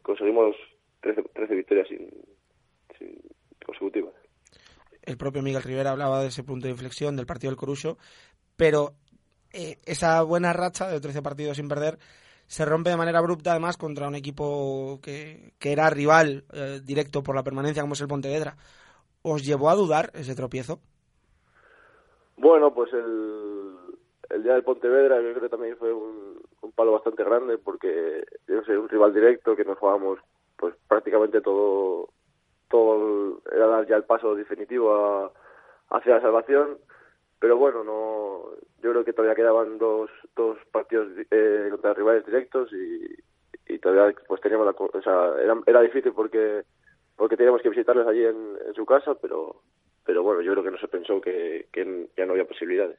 conseguimos 0.03 0.57
13, 1.01 1.23
13 1.35 1.55
victorias 1.55 1.89
sin, 1.89 2.11
sin 2.99 3.21
consecutivas. 3.65 4.15
El 5.03 5.17
propio 5.17 5.43
Miguel 5.43 5.63
Rivera 5.63 5.91
hablaba 5.91 6.21
de 6.21 6.29
ese 6.29 6.45
punto 6.45 6.67
de 6.67 6.73
inflexión 6.73 7.17
del 7.17 7.27
partido 7.27 7.51
del 7.51 7.59
Corucho, 7.59 7.99
pero 8.57 8.93
eh, 9.53 9.79
esa 9.85 10.23
buena 10.23 10.53
racha 10.53 10.89
de 10.89 11.01
13 11.01 11.23
partidos 11.23 11.57
sin 11.57 11.69
perder 11.69 11.99
se 12.47 12.65
rompe 12.65 12.91
de 12.91 12.97
manera 12.97 13.19
abrupta 13.19 13.53
además 13.53 13.77
contra 13.77 14.09
un 14.09 14.15
equipo 14.15 15.01
que, 15.03 15.55
que 15.59 15.73
era 15.73 15.91
rival 15.91 16.45
eh, 16.53 16.81
directo 16.85 17.23
por 17.23 17.35
la 17.35 17.43
permanencia 17.43 17.83
como 17.83 17.95
es 17.95 18.01
el 18.01 18.09
Pontevedra. 18.09 18.57
¿Os 19.23 19.45
llevó 19.45 19.71
a 19.71 19.75
dudar 19.75 20.11
ese 20.15 20.35
tropiezo? 20.35 20.81
Bueno, 22.37 22.75
pues 22.75 22.93
el, 22.93 23.72
el 24.33 24.43
día 24.43 24.55
del 24.55 24.65
Pontevedra 24.65 25.21
yo 25.21 25.31
creo 25.31 25.43
que 25.43 25.49
también 25.49 25.77
fue 25.77 25.93
un, 25.93 26.41
palo 26.75 26.93
bastante 26.93 27.23
grande 27.23 27.59
porque 27.59 28.25
yo 28.49 28.63
sé, 28.65 28.79
un 28.79 28.89
rival 28.89 29.13
directo 29.13 29.55
que 29.55 29.65
nos 29.65 29.79
jugábamos 29.79 30.19
pues 30.57 30.75
prácticamente 30.89 31.43
todo 31.43 32.09
todo 32.69 33.43
era 33.53 33.67
dar 33.67 33.87
ya 33.87 33.97
el 33.97 34.05
paso 34.05 34.35
definitivo 34.35 34.95
a, 34.95 35.33
hacia 35.91 36.15
la 36.15 36.23
salvación. 36.23 36.79
Pero 37.39 37.59
bueno 37.59 37.85
no 37.85 38.45
yo 38.83 38.91
creo 38.91 39.05
que 39.05 39.13
todavía 39.13 39.35
quedaban 39.35 39.77
dos 39.77 40.11
dos 40.35 40.57
partidos 40.71 41.09
eh, 41.31 41.69
contra 41.71 41.93
rivales 41.93 42.25
directos 42.25 42.73
y, 42.73 43.05
y 43.67 43.79
todavía 43.79 44.17
pues 44.27 44.41
teníamos 44.41 44.67
la, 44.67 44.73
o 44.73 45.03
sea 45.03 45.43
era, 45.43 45.61
era 45.67 45.83
difícil 45.83 46.13
porque 46.15 46.63
porque 47.17 47.37
teníamos 47.37 47.61
que 47.61 47.69
visitarles 47.69 48.07
allí 48.07 48.25
en, 48.25 48.57
su 48.75 48.87
casa 48.87 49.15
pero 49.15 49.57
pero 50.07 50.23
bueno 50.23 50.41
yo 50.41 50.53
creo 50.53 50.65
que 50.65 50.71
no 50.71 50.79
se 50.79 50.89
pensó 50.89 51.21
que 51.21 51.67
ya 52.17 52.25
no 52.25 52.33
había 52.33 52.47
posibilidades 52.47 52.99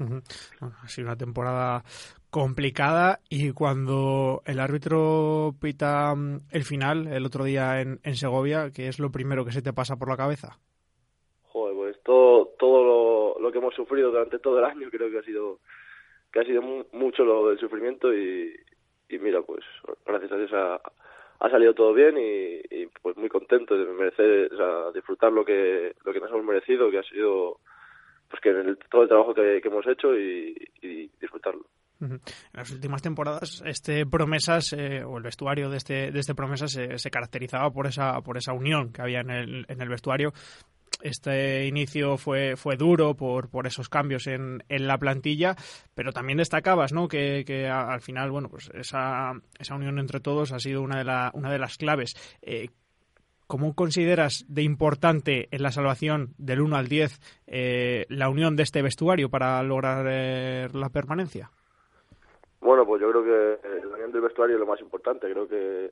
Bueno, 0.00 0.22
ha 0.82 0.88
sido 0.88 1.08
una 1.08 1.16
temporada 1.16 1.82
complicada 2.30 3.20
y 3.28 3.52
cuando 3.52 4.40
el 4.46 4.60
árbitro 4.60 5.54
pita 5.60 6.14
mm, 6.14 6.46
el 6.52 6.62
final 6.62 7.06
el 7.08 7.26
otro 7.26 7.44
día 7.44 7.80
en, 7.80 8.14
Segovia, 8.14 8.70
¿qué 8.74 8.88
es 8.88 8.98
lo 8.98 9.10
primero 9.10 9.44
que 9.44 9.52
se 9.52 9.62
te 9.62 9.74
pasa 9.74 9.96
por 9.96 10.08
la 10.08 10.16
cabeza? 10.16 10.58
Joder, 11.42 11.76
pues 11.76 12.02
todo, 12.02 12.46
todo 12.58 13.38
lo, 13.38 13.52
que 13.52 13.58
hemos 13.58 13.74
sufrido 13.74 14.10
durante 14.10 14.38
todo 14.38 14.58
el 14.58 14.64
año 14.64 14.88
creo 14.90 15.10
que 15.10 15.18
ha 15.18 15.22
sido 15.22 15.58
que 16.32 16.40
ha 16.40 16.44
sido 16.44 16.62
mu 16.62 16.84
mucho 16.92 17.24
lo 17.24 17.48
del 17.48 17.58
sufrimiento 17.58 18.14
y, 18.14 18.56
mira, 19.10 19.42
pues 19.42 19.64
gracias 20.06 20.30
a 20.30 20.36
Dios 20.36 20.52
ha, 20.52 21.50
salido 21.50 21.74
todo 21.74 21.92
bien 21.92 22.16
y, 22.16 22.60
y, 22.70 22.86
pues 23.02 23.16
muy 23.16 23.28
contento 23.28 23.76
de 23.76 23.92
merecer, 23.92 24.54
o 24.54 24.56
sea, 24.56 24.92
disfrutar 24.92 25.32
lo 25.32 25.44
que 25.44 25.96
lo 26.04 26.12
que 26.12 26.20
nos 26.20 26.30
hemos 26.30 26.44
merecido, 26.44 26.90
que 26.90 26.98
ha 26.98 27.02
sido 27.02 27.58
pues 28.30 28.40
que 28.40 28.50
el, 28.50 28.78
todo 28.90 29.02
el 29.02 29.08
trabajo 29.08 29.34
que, 29.34 29.60
hemos 29.62 29.86
hecho 29.86 30.16
y, 30.16 31.10
disfrutarlo. 31.20 31.66
En 32.00 32.18
las 32.54 32.70
últimas 32.70 33.02
temporadas, 33.02 33.62
este 33.66 34.06
Promesas, 34.06 34.72
eh, 34.72 35.04
o 35.04 35.18
el 35.18 35.22
vestuario 35.22 35.68
de 35.68 35.76
este, 35.76 36.10
de 36.10 36.20
este 36.20 36.34
Promesas, 36.34 36.72
se, 36.72 36.96
se, 36.96 37.10
caracterizaba 37.10 37.70
por 37.70 37.86
esa, 37.86 38.22
por 38.22 38.38
esa 38.38 38.54
unión 38.54 38.90
que 38.90 39.02
había 39.02 39.20
en 39.20 39.30
el, 39.30 39.66
en 39.68 39.82
el 39.82 39.88
vestuario. 39.88 40.32
Este 41.02 41.66
inicio 41.66 42.16
fue, 42.16 42.56
fue 42.56 42.76
duro 42.76 43.14
por, 43.14 43.50
por 43.50 43.66
esos 43.66 43.88
cambios 43.88 44.26
en, 44.26 44.62
en 44.68 44.86
la 44.86 44.98
plantilla, 44.98 45.56
pero 45.94 46.12
también 46.12 46.38
destacabas 46.38 46.92
¿no? 46.92 47.08
que, 47.08 47.44
que 47.46 47.68
al 47.68 48.00
final 48.00 48.30
bueno, 48.30 48.48
pues 48.48 48.70
esa, 48.74 49.32
esa 49.58 49.74
unión 49.74 49.98
entre 49.98 50.20
todos 50.20 50.52
ha 50.52 50.58
sido 50.58 50.82
una 50.82 50.98
de, 50.98 51.04
la, 51.04 51.30
una 51.34 51.50
de 51.50 51.58
las 51.58 51.76
claves. 51.76 52.14
Eh, 52.42 52.68
¿Cómo 53.50 53.74
consideras 53.74 54.46
de 54.48 54.62
importante 54.62 55.48
en 55.50 55.64
la 55.64 55.72
salvación 55.72 56.28
del 56.38 56.60
1 56.60 56.76
al 56.76 56.86
10 56.86 57.42
eh, 57.48 58.06
la 58.08 58.28
unión 58.28 58.54
de 58.54 58.62
este 58.62 58.80
vestuario 58.80 59.28
para 59.28 59.60
lograr 59.64 60.06
eh, 60.08 60.68
la 60.72 60.88
permanencia? 60.88 61.50
Bueno, 62.60 62.86
pues 62.86 63.02
yo 63.02 63.10
creo 63.10 63.24
que 63.24 63.88
la 63.88 63.94
unión 63.96 64.12
del 64.12 64.20
vestuario 64.20 64.54
es 64.54 64.60
lo 64.60 64.68
más 64.68 64.80
importante. 64.80 65.28
Creo 65.28 65.48
que 65.48 65.90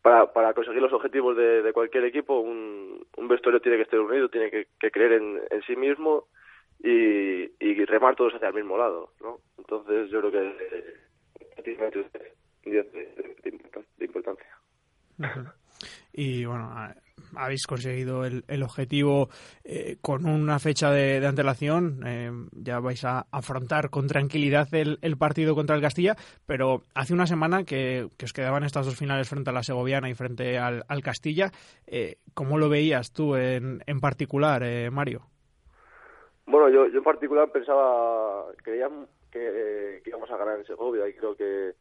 para, 0.00 0.32
para 0.32 0.54
conseguir 0.54 0.80
los 0.80 0.94
objetivos 0.94 1.36
de, 1.36 1.60
de 1.60 1.74
cualquier 1.74 2.06
equipo, 2.06 2.40
un, 2.40 3.04
un, 3.18 3.28
vestuario 3.28 3.60
tiene 3.60 3.76
que 3.76 3.82
estar 3.82 4.00
unido, 4.00 4.30
tiene 4.30 4.50
que, 4.50 4.68
que 4.80 4.90
creer 4.90 5.12
en, 5.12 5.42
en, 5.50 5.62
sí 5.64 5.76
mismo 5.76 6.28
y, 6.82 7.52
y, 7.62 7.84
remar 7.84 8.16
todos 8.16 8.32
hacia 8.32 8.48
el 8.48 8.54
mismo 8.54 8.78
lado, 8.78 9.12
¿no? 9.20 9.40
Entonces 9.58 10.08
yo 10.08 10.20
creo 10.20 10.32
que 10.32 10.48
es 12.64 12.92
de, 12.92 13.14
de, 13.42 13.84
de 13.98 14.04
importancia. 14.06 14.56
Uh 15.18 15.24
-huh. 15.24 15.52
Y 16.12 16.44
bueno, 16.44 16.70
habéis 17.36 17.66
conseguido 17.66 18.24
el, 18.24 18.44
el 18.48 18.62
objetivo 18.62 19.28
eh, 19.64 19.96
con 20.00 20.26
una 20.26 20.58
fecha 20.58 20.90
de, 20.90 21.24
antelación. 21.26 22.00
Eh, 22.06 22.30
ya 22.52 22.80
vais 22.80 23.04
a 23.04 23.26
afrontar 23.30 23.90
con 23.90 24.06
tranquilidad 24.06 24.72
el, 24.72 24.98
el, 25.02 25.16
partido 25.16 25.54
contra 25.54 25.76
el 25.76 25.82
Castilla, 25.82 26.16
pero 26.46 26.82
hace 26.94 27.14
una 27.14 27.26
semana 27.26 27.64
que, 27.64 28.08
que, 28.16 28.24
os 28.24 28.32
quedaban 28.32 28.64
estas 28.64 28.86
dos 28.86 28.96
finales 28.96 29.28
frente 29.28 29.50
a 29.50 29.52
la 29.52 29.62
Segoviana 29.62 30.08
y 30.08 30.14
frente 30.14 30.58
al, 30.58 30.84
al 30.88 31.02
Castilla. 31.02 31.50
Eh, 31.86 32.16
¿Cómo 32.34 32.58
lo 32.58 32.68
veías 32.68 33.12
tú 33.12 33.34
en, 33.36 33.82
en 33.86 34.00
particular, 34.00 34.62
eh, 34.64 34.90
Mario? 34.90 35.22
Bueno, 36.46 36.70
yo, 36.70 36.88
yo 36.88 36.98
en 36.98 37.04
particular 37.04 37.50
pensaba, 37.52 38.46
creía 38.62 38.88
que, 39.30 40.00
que 40.02 40.10
íbamos 40.10 40.30
a 40.30 40.36
ganar 40.38 40.58
en 40.58 40.64
Segovia 40.64 41.06
y 41.06 41.12
creo 41.12 41.36
que 41.36 41.74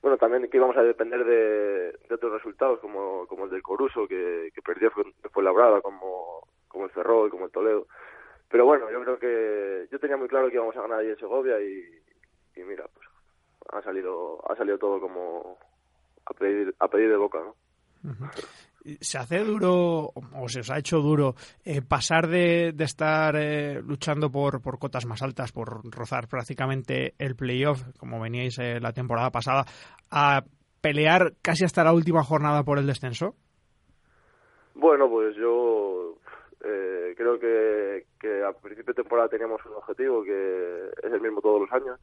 bueno, 0.00 0.16
también 0.16 0.48
que 0.48 0.56
íbamos 0.56 0.76
a 0.76 0.82
depender 0.82 1.24
de, 1.24 2.14
otros 2.14 2.32
resultados 2.32 2.78
como, 2.80 3.26
como 3.26 3.44
el 3.44 3.50
del 3.50 3.62
Coruso, 3.62 4.06
que, 4.06 4.50
que 4.54 4.62
perdió 4.62 4.90
fue, 4.90 5.42
labrada, 5.42 5.80
como, 5.80 6.46
como 6.68 6.84
el 6.84 6.90
Ferrol, 6.90 7.30
como 7.30 7.46
el 7.46 7.50
Toledo. 7.50 7.86
Pero 8.48 8.64
bueno, 8.64 8.90
yo 8.90 9.02
creo 9.02 9.18
que 9.18 9.88
yo 9.90 9.98
tenía 9.98 10.16
muy 10.16 10.28
claro 10.28 10.48
que 10.48 10.54
íbamos 10.54 10.76
a 10.76 10.82
ganar 10.82 11.00
ahí 11.00 11.10
en 11.10 11.18
Segovia 11.18 11.60
y, 11.60 11.84
mira, 12.56 12.86
pues 12.94 13.06
ha 13.70 13.82
salido, 13.82 14.40
ha 14.50 14.56
salido 14.56 14.78
todo 14.78 15.00
como 15.00 15.58
a 16.26 16.32
pedir, 16.34 16.74
a 16.78 16.88
pedir 16.88 17.10
de 17.10 17.16
boca, 17.16 17.38
¿no? 17.40 17.54
Uh. 18.04 18.28
¿Se 19.00 19.18
hace 19.18 19.38
duro 19.44 20.12
o 20.14 20.48
se 20.48 20.60
os 20.60 20.70
ha 20.70 20.78
hecho 20.78 20.98
duro 20.98 21.34
eh, 21.64 21.82
pasar 21.82 22.28
de, 22.28 22.72
de 22.72 22.84
estar 22.84 23.36
eh, 23.36 23.80
luchando 23.82 24.30
por, 24.30 24.62
por 24.62 24.78
cotas 24.78 25.06
más 25.06 25.22
altas, 25.22 25.52
por 25.52 25.82
rozar 25.94 26.28
prácticamente 26.28 27.14
el 27.18 27.36
playoff, 27.36 27.82
como 27.98 28.20
veníais 28.20 28.58
eh, 28.58 28.80
la 28.80 28.92
temporada 28.92 29.30
pasada, 29.30 29.64
a 30.10 30.44
pelear 30.80 31.34
casi 31.42 31.64
hasta 31.64 31.84
la 31.84 31.92
última 31.92 32.22
jornada 32.22 32.62
por 32.62 32.78
el 32.78 32.86
descenso? 32.86 33.34
Bueno, 34.74 35.08
pues 35.08 35.36
yo 35.36 36.16
eh, 36.64 37.14
creo 37.16 37.38
que, 37.38 38.06
que 38.18 38.44
a 38.44 38.52
principio 38.52 38.94
de 38.94 39.02
temporada 39.02 39.28
teníamos 39.28 39.64
un 39.66 39.74
objetivo 39.74 40.22
que 40.22 40.90
es 41.02 41.12
el 41.12 41.20
mismo 41.20 41.40
todos 41.40 41.60
los 41.62 41.72
años, 41.72 42.00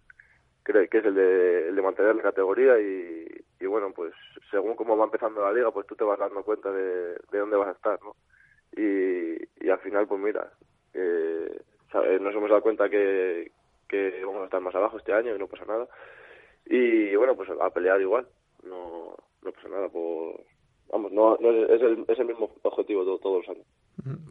que 0.66 0.98
es 0.98 1.06
el 1.06 1.14
de, 1.14 1.70
el 1.70 1.76
de 1.76 1.82
mantener 1.82 2.16
la 2.16 2.24
categoría 2.24 2.80
y, 2.80 3.28
y, 3.60 3.66
bueno, 3.68 3.92
pues 3.96 4.14
según 4.50 4.76
cómo 4.76 4.98
va 4.98 5.06
empezando 5.06 5.42
la 5.42 5.54
liga, 5.54 5.72
pues 5.72 5.86
tú 5.86 5.96
te 5.96 6.04
vas 6.04 6.18
dando 6.18 6.44
cuenta 6.44 6.72
de, 6.72 7.14
de 7.32 7.40
dónde 7.40 7.56
vas 7.56 7.70
a 7.70 7.74
estar, 7.74 8.00
¿no? 8.04 8.16
Y, 8.76 9.38
y 9.64 9.70
al 9.70 9.80
final, 9.80 10.08
pues 10.08 10.20
mira, 10.20 10.52
eh, 10.94 11.62
nos 12.20 12.34
hemos 12.34 12.50
dado 12.50 12.62
cuenta 12.62 12.90
que, 12.90 13.52
que 13.88 14.24
vamos 14.26 14.42
a 14.42 14.46
estar 14.46 14.62
más 14.62 14.76
abajo 14.76 14.98
este 14.98 15.14
año 15.14 15.36
y 15.36 15.40
no 15.40 15.48
pasa 15.48 15.66
nada. 15.66 15.88
Y 16.66 17.16
bueno, 17.16 17.36
pues 17.36 17.50
a 17.50 17.70
pelear 17.70 18.02
igual, 18.02 18.28
no, 18.64 19.16
no 19.44 19.52
pasa 19.52 19.70
nada 19.70 19.88
por... 19.90 20.42
Vamos, 20.92 21.12
no, 21.12 21.38
no 21.40 21.52
es, 21.52 21.82
el, 21.82 22.06
es 22.08 22.20
el 22.20 22.26
mismo 22.26 22.52
objetivo 22.64 23.04
todo, 23.04 23.20
todos 23.20 23.46
los 23.46 23.56
años. 23.56 23.68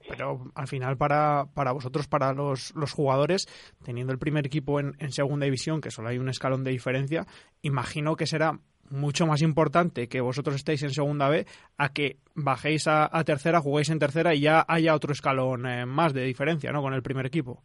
Pero 0.08 0.50
al 0.54 0.66
final 0.66 0.96
para, 0.96 1.46
para 1.54 1.72
vosotros, 1.72 2.06
para 2.06 2.32
los, 2.32 2.74
los 2.74 2.92
jugadores, 2.92 3.46
teniendo 3.84 4.12
el 4.12 4.18
primer 4.18 4.46
equipo 4.46 4.80
en, 4.80 4.94
en 4.98 5.12
segunda 5.12 5.44
división, 5.44 5.80
que 5.80 5.90
solo 5.90 6.08
hay 6.08 6.18
un 6.18 6.28
escalón 6.28 6.64
de 6.64 6.70
diferencia, 6.70 7.26
imagino 7.62 8.16
que 8.16 8.26
será 8.26 8.58
mucho 8.90 9.26
más 9.26 9.42
importante 9.42 10.08
que 10.08 10.20
vosotros 10.20 10.56
estéis 10.56 10.82
en 10.82 10.90
segunda 10.90 11.28
B 11.28 11.46
a 11.78 11.88
que 11.92 12.16
bajéis 12.34 12.86
a, 12.86 13.08
tercera, 13.24 13.60
juguéis 13.60 13.90
en 13.90 13.98
tercera 13.98 14.34
y 14.34 14.40
ya 14.40 14.64
haya 14.68 14.94
otro 14.94 15.12
escalón 15.12 15.66
eh, 15.66 15.86
más 15.86 16.12
de 16.12 16.24
diferencia, 16.24 16.72
¿no? 16.72 16.82
Con 16.82 16.94
el 16.94 17.02
primer 17.02 17.26
equipo. 17.26 17.62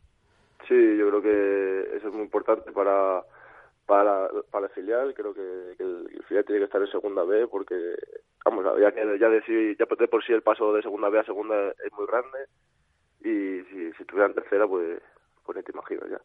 Sí, 0.68 0.76
yo 0.98 1.10
creo 1.10 1.22
que 1.22 1.98
eso 1.98 2.08
es 2.08 2.14
muy 2.14 2.24
importante 2.24 2.72
para 2.72 3.24
para, 3.90 4.30
para 4.52 4.68
el 4.68 4.72
filial, 4.72 5.16
creo 5.16 5.34
que, 5.34 5.74
que 5.76 5.84
el 5.84 6.24
filial 6.28 6.46
tiene 6.46 6.60
que 6.60 6.66
estar 6.66 6.80
en 6.80 6.92
segunda 6.92 7.24
B 7.24 7.48
porque, 7.48 7.76
vamos, 8.46 8.64
ya, 8.80 8.94
ya, 8.94 9.06
de, 9.06 9.18
ya 9.18 9.86
de 9.86 10.08
por 10.08 10.24
sí 10.24 10.32
el 10.32 10.44
paso 10.44 10.72
de 10.74 10.84
segunda 10.84 11.10
B 11.10 11.20
a 11.20 11.24
segunda 11.24 11.56
es 11.72 11.92
muy 11.98 12.06
grande 12.06 12.46
y 13.22 13.66
si, 13.66 13.92
si 13.94 14.04
estuvieran 14.04 14.36
tercera, 14.36 14.68
pues, 14.68 15.02
pues 15.44 15.58
ni 15.58 15.64
te 15.64 15.72
imaginas 15.72 16.08
ya. 16.08 16.22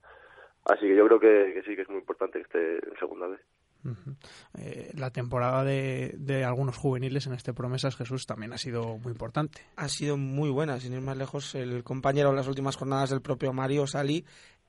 Así 0.67 0.83
que 0.83 0.95
yo 0.95 1.07
creo 1.07 1.19
que, 1.19 1.55
que 1.55 1.63
sí 1.63 1.75
que 1.75 1.83
es 1.83 1.89
muy 1.89 2.01
importante 2.01 2.39
que 2.39 2.45
esté 2.45 2.87
en 2.87 2.99
segunda 2.99 3.29
B. 3.29 3.39
Uh 3.85 3.89
-huh. 3.89 4.17
eh, 4.59 4.93
la 4.97 5.11
temporada 5.11 5.63
de, 5.63 6.15
de, 6.17 6.43
algunos 6.45 6.77
juveniles 6.77 7.27
en 7.27 7.35
este 7.35 7.53
Promesas 7.53 7.97
Jesús 7.97 8.27
también 8.27 8.55
ha 8.55 8.59
sido 8.59 8.97
muy 8.99 9.13
importante. 9.13 9.61
Ha 9.77 9.89
sido 9.89 10.17
muy 10.17 10.51
buena, 10.51 10.81
sin 10.81 10.95
ir 10.95 11.03
más 11.03 11.19
lejos, 11.19 11.55
el 11.55 11.83
compañero 11.85 12.31
en 12.31 12.37
las 12.37 12.49
últimas 12.49 12.77
jornadas 12.77 13.11
del 13.11 13.21
propio 13.21 13.53
Mario 13.53 13.87
Sali 13.87 14.25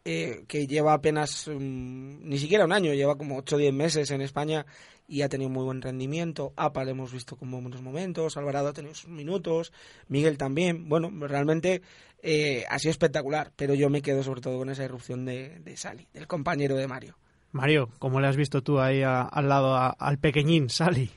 eh, 0.06 0.46
que 0.48 0.68
lleva 0.68 0.94
apenas 0.94 1.48
um, 1.48 2.20
ni 2.22 2.38
siquiera 2.38 2.66
un 2.66 2.72
año, 2.72 2.94
lleva 2.94 3.18
como 3.18 3.38
8 3.38 3.56
o 3.56 3.60
10 3.60 3.74
meses 3.74 4.12
en 4.12 4.22
España 4.22 4.66
y 5.08 5.24
ha 5.24 5.30
tenido 5.30 5.50
muy 5.50 5.66
buen 5.66 5.82
rendimiento. 5.82 6.54
APA 6.56 6.84
le 6.86 6.92
hemos 6.92 7.12
visto 7.12 7.36
con 7.36 7.52
buenos 7.52 7.82
momentos, 7.82 8.38
Alvarado 8.38 8.70
ha 8.70 8.74
tenido 8.74 8.96
sus 8.96 9.10
minutos, 9.10 9.74
Miguel 10.08 10.38
también. 10.38 10.88
Bueno, 10.88 11.10
realmente 11.28 11.82
eh, 12.22 12.64
ha 12.70 12.80
sido 12.80 12.92
espectacular, 12.92 13.52
pero 13.56 13.74
yo 13.74 13.90
me 13.90 14.02
quedo 14.02 14.24
sobre 14.24 14.42
todo 14.42 14.58
con 14.58 14.70
esa 14.70 14.86
irrupción 14.86 15.26
de, 15.26 15.60
de 15.60 15.76
Sali, 15.76 16.08
del 16.14 16.28
compañero 16.28 16.76
de 16.76 16.88
Mario. 16.88 17.16
Mario, 17.52 17.90
¿cómo 18.00 18.20
le 18.20 18.28
has 18.28 18.38
visto 18.38 18.62
tú 18.62 18.80
ahí 18.80 19.02
a, 19.02 19.22
al 19.22 19.50
lado 19.50 19.76
a, 19.76 19.90
al 19.90 20.20
pequeñín 20.20 20.70
Sali? 20.70 21.10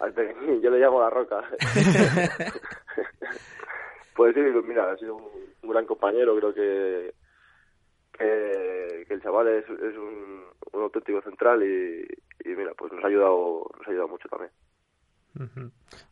al 0.00 0.12
pequeñín, 0.14 0.60
yo 0.62 0.70
le 0.70 0.78
llamo 0.78 1.00
la 1.00 1.10
roca. 1.10 1.42
pues 4.16 4.34
sí, 4.34 4.40
mira, 4.66 4.90
ha 4.90 4.96
sido 4.96 5.16
un, 5.16 5.70
gran 5.70 5.86
compañero, 5.86 6.34
creo 6.36 6.54
que, 6.54 7.14
que, 8.20 9.14
el 9.14 9.22
chaval 9.22 9.48
es, 9.48 9.64
es 9.64 9.96
un, 9.96 10.44
auténtico 10.74 11.20
central 11.22 11.62
y, 11.62 12.02
y, 12.48 12.54
mira, 12.54 12.72
pues 12.76 12.92
nos 12.92 13.02
ha 13.02 13.08
ayudado, 13.08 13.70
nos 13.78 13.86
ha 13.86 13.90
ayudado 13.90 14.08
mucho 14.08 14.28
también. 14.28 14.50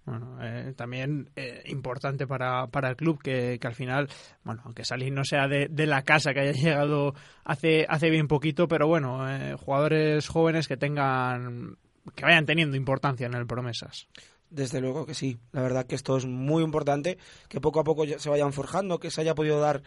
Bueno, 0.04 0.38
eh, 0.40 0.74
también 0.76 1.30
eh, 1.34 1.62
importante 1.66 2.26
para, 2.26 2.68
para 2.68 2.90
el 2.90 2.96
club 2.96 3.20
que, 3.20 3.58
que, 3.60 3.66
al 3.66 3.74
final, 3.74 4.08
bueno, 4.44 4.62
aunque 4.64 4.84
Salín 4.84 5.14
no 5.14 5.24
sea 5.24 5.48
de, 5.48 5.66
de, 5.68 5.86
la 5.86 6.02
casa, 6.02 6.32
que 6.32 6.40
haya 6.40 6.52
llegado 6.52 7.14
hace, 7.44 7.84
hace 7.88 8.10
bien 8.10 8.28
poquito, 8.28 8.68
pero 8.68 8.86
bueno, 8.86 9.28
eh, 9.28 9.56
jugadores 9.56 10.28
jóvenes 10.28 10.68
que 10.68 10.76
tengan, 10.76 11.76
que 12.14 12.24
vayan 12.24 12.46
teniendo 12.46 12.76
importancia 12.76 13.26
en 13.26 13.34
el 13.34 13.46
Promesas. 13.46 14.06
Desde 14.50 14.80
luego 14.80 15.04
que 15.04 15.14
sí, 15.14 15.38
la 15.52 15.62
verdad 15.62 15.86
que 15.86 15.96
esto 15.96 16.16
es 16.16 16.24
muy 16.24 16.62
importante, 16.62 17.18
que 17.48 17.60
poco 17.60 17.80
a 17.80 17.84
poco 17.84 18.06
se 18.06 18.30
vayan 18.30 18.52
forjando, 18.52 18.98
que 18.98 19.10
se 19.10 19.20
haya 19.20 19.34
podido 19.34 19.60
dar 19.60 19.82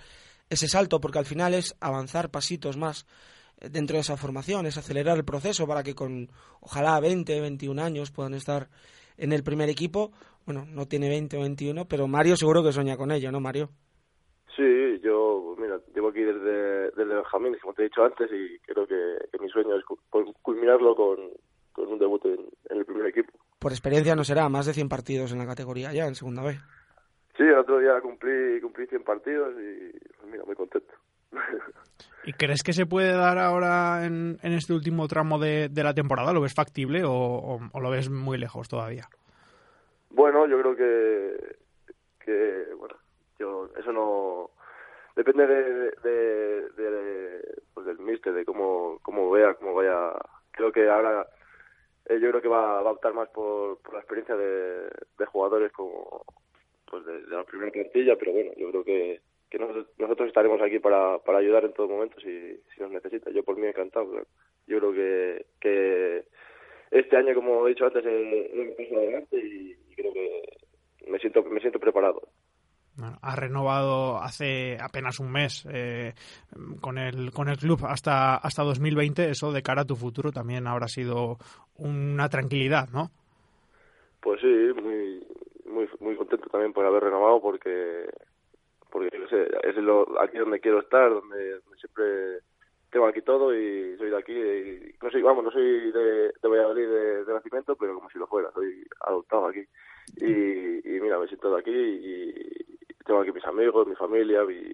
ese 0.51 0.67
salto, 0.67 0.99
porque 0.99 1.17
al 1.17 1.25
final 1.25 1.53
es 1.53 1.75
avanzar 1.79 2.29
pasitos 2.29 2.75
más 2.75 3.07
dentro 3.61 3.95
de 3.95 4.01
esa 4.01 4.17
formación, 4.17 4.65
es 4.65 4.77
acelerar 4.77 5.17
el 5.17 5.23
proceso 5.23 5.65
para 5.65 5.81
que 5.81 5.95
con 5.95 6.29
ojalá 6.59 6.99
20, 6.99 7.39
21 7.39 7.81
años 7.81 8.11
puedan 8.11 8.33
estar 8.33 8.67
en 9.17 9.31
el 9.31 9.43
primer 9.43 9.69
equipo. 9.69 10.11
Bueno, 10.45 10.65
no 10.67 10.87
tiene 10.87 11.07
20 11.07 11.37
o 11.37 11.41
21, 11.41 11.85
pero 11.85 12.07
Mario 12.07 12.35
seguro 12.35 12.63
que 12.63 12.73
sueña 12.73 12.97
con 12.97 13.11
ello, 13.11 13.31
¿no, 13.31 13.39
Mario? 13.39 13.69
Sí, 14.57 14.99
yo, 15.01 15.55
mira, 15.57 15.79
llevo 15.95 16.09
aquí 16.09 16.19
desde, 16.19 16.91
desde 16.91 17.15
Benjamín, 17.15 17.55
como 17.61 17.73
te 17.73 17.83
he 17.83 17.85
dicho 17.85 18.03
antes, 18.03 18.29
y 18.29 18.59
creo 18.59 18.85
que, 18.85 19.39
mi 19.39 19.49
sueño 19.49 19.77
es 19.77 19.85
culminarlo 20.41 20.95
con, 20.95 21.19
un 21.77 21.99
debut 21.99 22.25
en, 22.25 22.77
el 22.77 22.85
primer 22.85 23.05
equipo. 23.05 23.31
Por 23.57 23.71
experiencia 23.71 24.15
no 24.15 24.25
será, 24.25 24.49
más 24.49 24.65
de 24.65 24.73
100 24.73 24.89
partidos 24.89 25.31
en 25.31 25.37
la 25.37 25.45
categoría 25.45 25.93
ya, 25.93 26.07
en 26.07 26.15
segunda 26.15 26.43
vez. 26.43 26.59
Sí, 27.41 27.47
el 27.47 27.57
otro 27.57 27.79
día 27.79 27.99
cumplí, 28.01 28.61
cumplí 28.61 28.85
100 28.85 29.03
partidos 29.03 29.55
y, 29.59 29.89
pues 30.19 30.31
mira, 30.31 30.43
muy 30.45 30.55
contento. 30.55 30.93
¿Y 32.23 32.33
crees 32.33 32.61
que 32.61 32.71
se 32.71 32.85
puede 32.85 33.13
dar 33.13 33.39
ahora 33.39 34.05
en, 34.05 34.37
en 34.43 34.53
este 34.53 34.73
último 34.73 35.07
tramo 35.07 35.39
de, 35.39 35.67
de, 35.67 35.83
la 35.83 35.95
temporada? 35.95 36.33
¿Lo 36.33 36.41
ves 36.41 36.53
factible 36.53 37.03
o, 37.03 37.59
o, 37.73 37.79
lo 37.79 37.89
ves 37.89 38.11
muy 38.11 38.37
lejos 38.37 38.69
todavía? 38.69 39.09
Bueno, 40.11 40.45
yo 40.45 40.61
creo 40.61 40.75
que, 40.75 41.55
que 42.23 42.75
bueno, 42.77 42.95
yo 43.39 43.71
eso 43.75 43.91
no 43.91 44.51
depende 45.15 45.47
de, 45.47 45.91
de, 46.03 46.69
de 46.77 47.61
pues 47.73 47.87
del 47.87 47.97
míster, 47.97 48.33
de 48.33 48.45
cómo, 48.45 48.99
cómo 49.01 49.31
vea, 49.31 49.55
cómo 49.55 49.73
vaya. 49.73 50.13
Creo 50.51 50.71
que 50.71 50.87
ahora 50.87 51.25
eh, 52.05 52.19
yo 52.19 52.29
creo 52.29 52.41
que 52.43 52.49
va, 52.49 52.83
va, 52.83 52.89
a 52.91 52.93
optar 52.93 53.15
más 53.15 53.29
por, 53.29 53.79
por 53.79 53.95
la 53.95 54.01
experiencia 54.01 54.35
de, 54.35 54.91
de 55.17 55.25
jugadores 55.25 55.71
como 55.71 56.23
pues 56.91 57.05
de, 57.05 57.21
de 57.21 57.35
la 57.35 57.43
primera 57.45 57.71
plantilla, 57.71 58.17
pero 58.17 58.33
bueno, 58.33 58.51
yo 58.57 58.69
creo 58.69 58.83
que 58.83 59.21
que 59.51 59.59
nosotros, 59.59 60.27
estaremos 60.29 60.61
aquí 60.61 60.79
para, 60.79 61.19
para 61.19 61.39
ayudar 61.39 61.65
en 61.65 61.73
todo 61.73 61.89
momento 61.89 62.17
si, 62.21 62.55
si 62.73 62.81
nos 62.81 62.89
necesita. 62.89 63.29
Yo 63.31 63.43
por 63.43 63.57
mí 63.57 63.67
encantado. 63.67 64.09
Yo 64.65 64.79
creo 64.79 64.93
que, 64.93 65.45
que 65.59 66.23
este 66.89 67.17
año, 67.17 67.35
como 67.35 67.67
he 67.67 67.71
dicho 67.71 67.85
antes, 67.85 68.05
he, 68.05 68.75
he 68.79 68.97
adelante 68.97 69.37
y, 69.37 69.75
creo 69.93 70.13
que 70.13 70.41
me 71.05 71.19
siento, 71.19 71.43
me 71.43 71.59
siento 71.59 71.79
preparado. 71.79 72.21
Bueno, 72.95 73.17
ha 73.21 73.35
renovado 73.35 74.17
hace 74.19 74.77
apenas 74.79 75.19
un 75.19 75.33
mes 75.33 75.67
eh, 75.69 76.13
con 76.79 76.97
el 76.97 77.31
con 77.31 77.49
el 77.49 77.57
club 77.57 77.79
hasta 77.85 78.35
hasta 78.35 78.63
2020 78.63 79.29
eso 79.29 79.51
de 79.51 79.61
cara 79.61 79.83
a 79.83 79.85
tu 79.85 79.95
futuro 79.95 80.31
también 80.31 80.67
habrá 80.67 80.87
sido 80.87 81.37
una 81.77 82.27
tranquilidad 82.27 82.89
no 82.91 83.09
pues 84.19 84.41
sí 84.41 84.81
muy 84.83 85.25
muy 85.71 85.89
muy 85.99 86.15
contento 86.15 86.47
también 86.49 86.73
por 86.73 86.85
haber 86.85 87.03
renovado 87.03 87.41
porque 87.41 88.09
porque 88.91 89.09
es 89.63 89.75
lo, 89.77 90.21
aquí 90.21 90.37
donde 90.37 90.59
quiero 90.59 90.81
estar, 90.81 91.09
donde, 91.09 91.61
siempre 91.79 92.39
tengo 92.91 93.07
aquí 93.07 93.21
todo 93.21 93.55
y 93.55 93.97
soy 93.97 94.09
de 94.09 94.17
aquí. 94.17 94.33
Y, 94.33 94.95
no 95.01 95.09
soy, 95.09 95.21
vamos, 95.21 95.45
no 95.45 95.51
soy 95.51 95.91
de, 95.91 96.33
de 96.41 96.47
Valladolid 96.47 96.87
de, 97.25 97.33
nacimiento, 97.33 97.75
pero 97.77 97.95
como 97.95 98.09
si 98.09 98.19
lo 98.19 98.27
fuera, 98.27 98.51
soy 98.51 98.85
adoptado 98.99 99.47
aquí. 99.47 99.63
Y, 100.17 100.99
mira, 100.99 101.17
me 101.17 101.27
siento 101.27 101.53
de 101.53 101.59
aquí 101.59 101.71
y 101.71 102.33
tengo 103.05 103.21
aquí 103.21 103.31
mis 103.31 103.45
amigos, 103.45 103.87
mi 103.87 103.95
familia 103.95 104.43
y, 104.43 104.73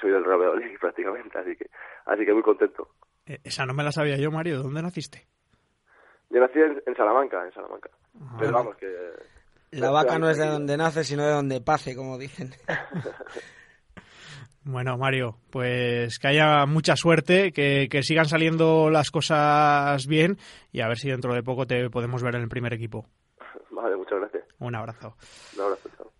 soy 0.00 0.10
del 0.10 0.24
Real 0.24 0.38
Valladolid 0.38 0.78
prácticamente, 0.80 1.38
así 1.38 1.56
que, 1.56 1.66
así 2.06 2.24
que 2.24 2.32
muy 2.32 2.42
contento. 2.42 2.88
Eh, 3.26 3.38
esa 3.44 3.66
no 3.66 3.74
me 3.74 3.84
la 3.84 3.92
sabía 3.92 4.16
yo, 4.16 4.30
Mario. 4.30 4.62
¿Dónde 4.62 4.82
naciste? 4.82 5.26
Yo 6.30 6.40
nací 6.40 6.58
en, 6.58 6.96
Salamanca, 6.96 7.44
en 7.44 7.52
Salamanca. 7.52 7.90
Ah. 8.20 8.36
Pero 8.38 8.52
vamos, 8.52 8.76
que 8.76 8.86
la 9.70 9.90
vaca 9.90 10.18
no 10.18 10.30
es 10.30 10.38
de 10.38 10.46
donde 10.46 10.76
nace, 10.76 11.04
sino 11.04 11.24
de 11.24 11.32
donde 11.32 11.60
pase, 11.60 11.94
como 11.94 12.18
dicen. 12.18 12.54
Bueno, 14.68 14.98
Mario, 14.98 15.36
pues 15.50 16.18
que 16.18 16.26
haya 16.26 16.66
mucha 16.66 16.96
suerte, 16.96 17.52
que, 17.52 17.86
que, 17.88 18.02
sigan 18.02 18.26
saliendo 18.26 18.90
las 18.90 19.12
cosas 19.12 20.08
bien 20.08 20.38
y 20.72 20.80
a 20.80 20.88
ver 20.88 20.98
si 20.98 21.08
dentro 21.08 21.32
de 21.34 21.44
poco 21.44 21.68
te 21.68 21.88
podemos 21.88 22.20
ver 22.20 22.34
en 22.34 22.42
el 22.42 22.48
primer 22.48 22.72
equipo. 22.72 23.06
Vale, 23.70 23.96
muchas 23.96 24.18
gracias. 24.18 24.42
Un 24.58 24.74
abrazo. 24.74 25.14
Un 25.54 25.62
abrazo, 25.62 25.88
chao. 25.96 26.12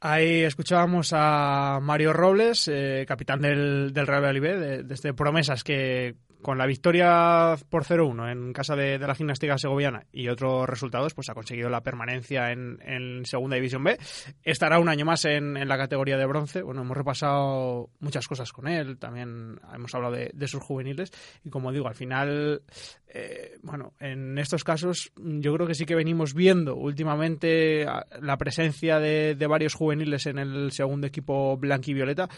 Ahí 0.00 0.42
escuchábamos 0.42 1.14
a 1.14 1.80
Mario 1.80 2.12
Robles, 2.12 2.68
eh, 2.68 3.06
capitán 3.08 3.40
del, 3.40 3.94
del 3.94 4.06
Real 4.06 4.22
Valladolid, 4.22 4.60
de, 4.60 4.82
de 4.82 4.94
este 4.94 5.14
Promesas, 5.14 5.64
que 5.64 6.14
con 6.42 6.58
la 6.58 6.66
victoria 6.66 7.56
por 7.68 7.84
0-1 7.84 8.30
en 8.30 8.52
casa 8.52 8.76
de, 8.76 8.98
la 8.98 9.14
gimnástica 9.14 9.58
segoviana 9.58 10.06
y 10.12 10.28
otros 10.28 10.68
resultados, 10.68 11.14
pues 11.14 11.28
ha 11.28 11.34
conseguido 11.34 11.68
la 11.68 11.82
permanencia 11.82 12.52
en, 12.52 12.78
Segunda 13.24 13.56
División 13.56 13.84
B. 13.84 13.98
Estará 14.42 14.78
un 14.78 14.88
año 14.88 15.04
más 15.04 15.24
en, 15.24 15.54
la 15.68 15.76
categoría 15.76 16.16
de 16.16 16.26
bronce. 16.26 16.62
Bueno, 16.62 16.82
hemos 16.82 16.96
repasado 16.96 17.90
muchas 18.00 18.26
cosas 18.28 18.52
con 18.52 18.68
él, 18.68 18.98
también 18.98 19.60
hemos 19.74 19.94
hablado 19.94 20.14
de, 20.14 20.48
sus 20.48 20.62
juveniles 20.62 21.12
y 21.44 21.50
como 21.50 21.72
digo, 21.72 21.88
al 21.88 21.94
final, 21.94 22.62
eh, 23.08 23.58
bueno, 23.62 23.92
en 24.00 24.38
estos 24.38 24.64
casos 24.64 25.12
yo 25.16 25.52
creo 25.54 25.66
que 25.66 25.74
sí 25.74 25.84
que 25.84 25.94
venimos 25.94 26.32
viendo 26.32 26.74
últimamente 26.76 27.84
la 28.20 28.38
presencia 28.38 28.98
de, 28.98 29.34
de 29.34 29.46
varios 29.46 29.74
juveniles 29.74 30.26
en 30.26 30.38
el 30.38 30.72
segundo 30.72 31.06
equipo 31.06 31.56
blanquivioleta 31.58 32.30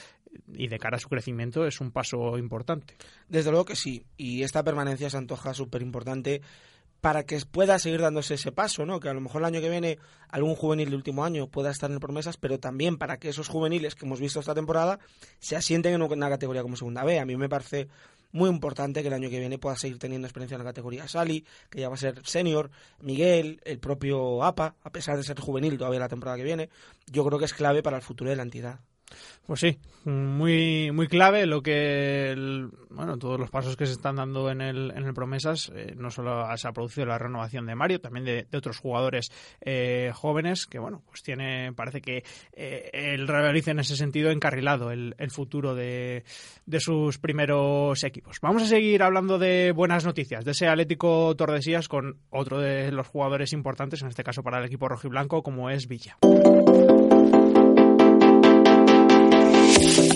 y 0.53 0.69
de 0.69 0.79
cara 0.79 0.97
a 0.97 1.01
su 1.01 1.09
crecimiento 1.09 1.67
es 1.67 1.81
un 1.81 1.91
paso 1.91 2.39
importante. 2.39 2.97
Desde 3.29 3.51
luego 3.51 3.65
que 3.65 3.77
sí, 3.77 4.05
y 4.17 4.43
esta 4.43 4.63
permanencia 4.63 5.11
se 5.11 5.17
antoja 5.17 5.55
súper 5.55 5.83
importante 5.83 6.43
para 7.01 7.25
que 7.25 7.41
pueda 7.51 7.79
seguir 7.79 8.01
dándose 8.01 8.35
ese 8.35 8.53
paso, 8.53 8.85
¿no? 8.85 9.01
Que 9.01 9.09
a 9.09 9.15
lo 9.15 9.21
mejor 9.21 9.41
el 9.41 9.47
año 9.47 9.61
que 9.61 9.71
viene 9.71 9.99
algún 10.29 10.55
juvenil 10.55 10.91
de 10.91 10.97
último 10.97 11.25
año 11.25 11.47
pueda 11.47 11.71
estar 11.71 11.91
en 11.91 11.99
promesas, 11.99 12.37
pero 12.37 12.59
también 12.59 12.99
para 12.99 13.19
que 13.19 13.31
esos 13.31 13.49
juveniles 13.49 13.95
que 13.95 14.05
hemos 14.05 14.21
visto 14.21 14.41
esta 14.41 14.55
temporada 14.55 14.99
se 15.39 15.57
asienten 15.57 15.95
en 15.95 16.03
una 16.03 16.29
categoría 16.29 16.63
como 16.63 16.77
segunda 16.77 17.05
B. 17.05 17.19
A 17.19 17.25
mí 17.25 17.37
me 17.37 17.49
parece 17.49 17.89
muy 18.33 18.51
importante 18.51 19.01
que 19.03 19.09
el 19.09 19.15
año 19.15 19.31
que 19.31 19.41
viene 19.41 19.59
pueda 19.59 19.77
seguir 19.77 19.99
teniendo 19.99 20.27
experiencia 20.27 20.55
en 20.57 20.61
la 20.61 20.71
categoría 20.71 21.09
Sali, 21.09 21.45
que 21.71 21.81
ya 21.81 21.89
va 21.89 21.95
a 21.95 21.99
ser 21.99 22.25
senior, 22.27 22.71
Miguel, 23.01 23.61
el 23.65 23.79
propio 23.79 24.45
APA, 24.45 24.77
a 24.83 24.91
pesar 24.91 25.17
de 25.17 25.25
ser 25.25 25.41
juvenil 25.41 25.79
todavía 25.79 26.01
la 26.01 26.09
temporada 26.09 26.37
que 26.37 26.45
viene. 26.45 26.69
Yo 27.07 27.25
creo 27.25 27.39
que 27.39 27.47
es 27.47 27.55
clave 27.55 27.83
para 27.83 27.97
el 27.97 28.03
futuro 28.03 28.31
de 28.31 28.37
la 28.37 28.43
entidad. 28.43 28.81
Pues 29.47 29.61
sí, 29.61 29.79
muy 30.05 30.91
muy 30.93 31.09
clave 31.09 31.45
lo 31.45 31.63
que 31.63 32.35
bueno 32.89 33.19
todos 33.19 33.39
los 33.39 33.51
pasos 33.51 33.77
que 33.77 33.85
se 33.85 33.93
están 33.93 34.17
dando 34.17 34.51
en 34.51 34.61
el 34.63 34.93
en 34.97 35.05
el 35.05 35.13
promesas 35.13 35.71
eh, 35.75 35.95
no 35.97 36.11
solo 36.11 36.47
se 36.57 36.69
ha 36.69 36.73
producido 36.73 37.07
la 37.07 37.19
renovación 37.19 37.67
de 37.67 37.75
Mario 37.75 38.01
también 38.01 38.25
de, 38.25 38.47
otros 38.57 38.79
jugadores 38.79 39.31
eh, 39.61 40.11
jóvenes 40.15 40.67
que 40.67 40.79
bueno 40.79 41.03
pues 41.07 41.23
tiene 41.23 41.73
parece 41.75 42.01
que 42.01 42.25
eh, 42.53 42.91
el 42.93 43.29
Real 43.29 43.51
en 43.51 43.79
ese 43.81 43.97
sentido 43.97 44.31
encarrilado 44.31 44.91
el, 44.91 45.15
el 45.19 45.31
futuro 45.31 45.75
de, 45.75 46.25
de, 46.65 46.81
sus 46.81 47.19
primeros 47.19 48.03
equipos 48.05 48.39
vamos 48.41 48.63
a 48.63 48.67
seguir 48.67 49.03
hablando 49.03 49.39
de 49.39 49.73
buenas 49.73 50.05
noticias 50.07 50.45
de 50.45 50.53
ese 50.53 50.67
Atlético 50.67 51.35
Tordesillas 51.37 51.89
con 51.89 52.17
otro 52.31 52.59
de 52.59 52.91
los 52.91 53.07
jugadores 53.07 53.53
importantes 53.53 54.01
en 54.01 54.09
este 54.09 54.25
caso 54.25 54.43
para 54.43 54.61
el 54.61 54.65
equipo 54.65 54.89
rojiblanco 54.89 55.43
como 55.43 55.69
es 55.69 55.89
Villa. 55.89 56.17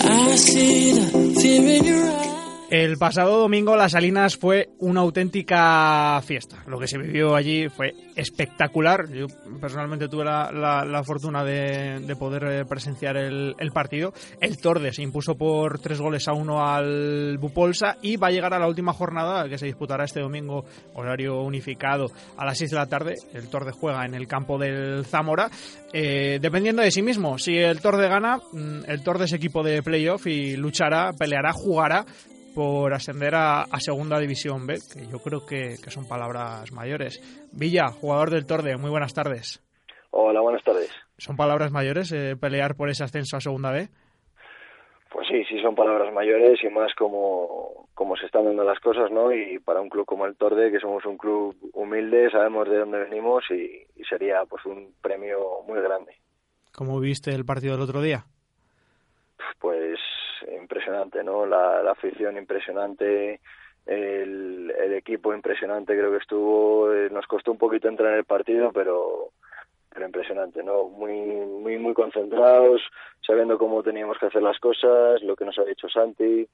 I 0.07 0.37
see 0.37 0.93
the 0.93 1.41
fear 1.41 1.77
in 1.77 1.85
your 1.85 2.11
eyes. 2.11 2.34
El 2.77 2.99
pasado 2.99 3.39
domingo 3.39 3.77
Las 3.77 3.93
Salinas 3.93 4.37
fue 4.37 4.71
una 4.81 5.03
auténtica 5.03 6.21
fiesta. 6.27 6.65
Lo 6.67 6.77
que 6.77 6.89
se 6.89 6.99
vivió 6.99 7.37
allí 7.37 7.69
fue 7.69 7.95
espectacular. 8.17 9.09
Yo 9.13 9.29
personalmente 9.61 10.09
tuve 10.09 10.25
la, 10.25 11.03
fortuna 11.07 11.45
de, 11.45 12.17
poder 12.19 12.45
eh, 12.47 12.65
presenciar 12.65 13.17
el, 13.17 13.55
partido. 13.73 14.13
El 14.41 14.59
Torde 14.59 14.93
se 14.93 15.03
impuso 15.03 15.37
por 15.37 15.79
tres 15.79 16.01
goles 16.01 16.27
a 16.27 16.33
uno 16.33 16.67
al 16.67 17.39
Bupolsa 17.39 17.97
y 18.03 18.17
va 18.17 18.27
a 18.27 18.33
llegar 18.33 18.53
a 18.55 18.59
la 18.59 18.67
última 18.67 18.93
jornada 18.93 19.49
que 19.49 19.57
se 19.57 19.67
disputará 19.67 20.03
este 20.03 20.19
domingo, 20.19 20.65
horario 20.95 21.43
unificado, 21.43 22.11
a 22.37 22.45
las 22.45 22.59
6 22.59 22.73
de 22.73 22.77
la 22.77 22.87
tarde. 22.87 23.15
El 23.35 23.51
Torde 23.51 23.71
juega 23.71 24.05
en 24.05 24.15
el 24.15 24.27
campo 24.27 24.59
del 24.59 25.05
Zamora, 25.05 25.49
eh, 25.93 26.41
dependiendo 26.43 26.83
de 26.83 26.91
sí 26.91 27.03
mismo. 27.03 27.39
Si 27.39 27.57
el 27.57 27.81
Torde 27.81 28.09
gana, 28.09 28.39
mm, 28.51 28.81
el 28.89 29.05
Torde 29.05 29.27
es 29.27 29.33
equipo 29.33 29.63
de 29.63 29.81
playoff 29.81 30.27
y 30.27 30.57
luchará, 30.57 31.13
peleará, 31.13 31.53
jugará 31.53 32.05
por 32.55 32.95
ascender 32.95 33.35
a, 33.35 33.65
Segunda 33.79 34.19
División 34.19 34.67
B, 34.67 34.75
que 34.93 35.07
yo 35.07 35.19
creo 35.19 35.45
que, 35.47 35.77
son 35.91 36.07
palabras 36.09 36.73
mayores. 36.73 37.21
Villa, 37.53 37.89
jugador 37.89 38.31
del 38.31 38.47
Torde, 38.47 38.77
muy 38.77 38.91
buenas 38.91 39.13
tardes. 39.13 39.63
Hola, 40.11 40.41
buenas 40.41 40.63
tardes. 40.63 40.91
¿Son 41.19 41.37
palabras 41.37 41.73
mayores 41.73 42.13
eh, 42.13 42.37
pelear 42.41 42.77
por 42.77 42.89
ese 42.89 43.05
ascenso 43.05 43.37
a 43.37 43.41
Segunda 43.41 43.73
B? 43.73 43.89
Pues 45.11 45.29
sí, 45.29 45.45
sí 45.45 45.61
son 45.61 45.75
palabras 45.75 46.13
mayores 46.13 46.59
y 46.63 46.69
más 46.69 46.93
como, 46.95 47.89
como 47.95 48.17
se 48.17 48.27
están 48.27 48.45
dando 48.45 48.65
las 48.65 48.81
cosas, 48.81 49.11
¿no? 49.11 49.33
Y 49.33 49.59
para 49.59 49.81
un 49.81 49.89
club 49.89 50.07
como 50.07 50.27
el 50.27 50.37
Torde, 50.37 50.73
que 50.73 50.81
somos 50.81 51.05
un 51.05 51.19
club 51.19 51.57
humilde, 51.73 52.31
sabemos 52.31 52.69
de 52.69 52.79
dónde 52.79 52.99
venimos 52.99 53.45
y, 53.51 53.87
y 53.97 54.05
sería 54.05 54.45
pues 54.49 54.65
un 54.67 54.95
premio 55.03 55.63
muy 55.67 55.81
grande. 55.81 56.17
¿Cómo 56.73 56.99
viste 56.99 57.33
el 57.33 57.45
partido 57.45 57.75
del 57.75 57.83
otro 57.83 58.01
día? 58.01 58.25
Pues 59.61 59.99
impresionante, 60.61 61.23
¿no? 61.23 61.47
La, 61.47 61.91
afición 61.91 62.37
impresionante, 62.37 63.41
el, 63.87 64.73
el, 64.77 64.93
equipo 64.95 65.35
impresionante 65.35 65.97
creo 65.97 66.11
que 66.11 66.19
estuvo, 66.19 66.93
eh, 66.93 67.09
nos 67.11 67.27
costó 67.27 67.53
un 67.53 67.59
poquito 67.59 67.89
entrar 67.89 68.13
en 68.13 68.19
el 68.19 68.25
partido, 68.25 68.73
pero 68.73 69.31
pero 69.95 70.07
impresionante, 70.07 70.63
¿no? 70.63 70.89
Muy, 70.89 71.13
muy, 71.13 71.79
muy 71.79 71.95
concentrados, 71.95 72.83
sabiendo 73.25 73.57
cómo 73.59 73.83
teníamos 73.83 74.19
que 74.19 74.27
hacer 74.27 74.43
las 74.43 74.59
cosas, 74.59 75.23
lo 75.23 75.37
que 75.37 75.45
nos 75.45 75.57
ha 75.59 75.65
dicho 75.65 75.89
Santi. 75.89 76.49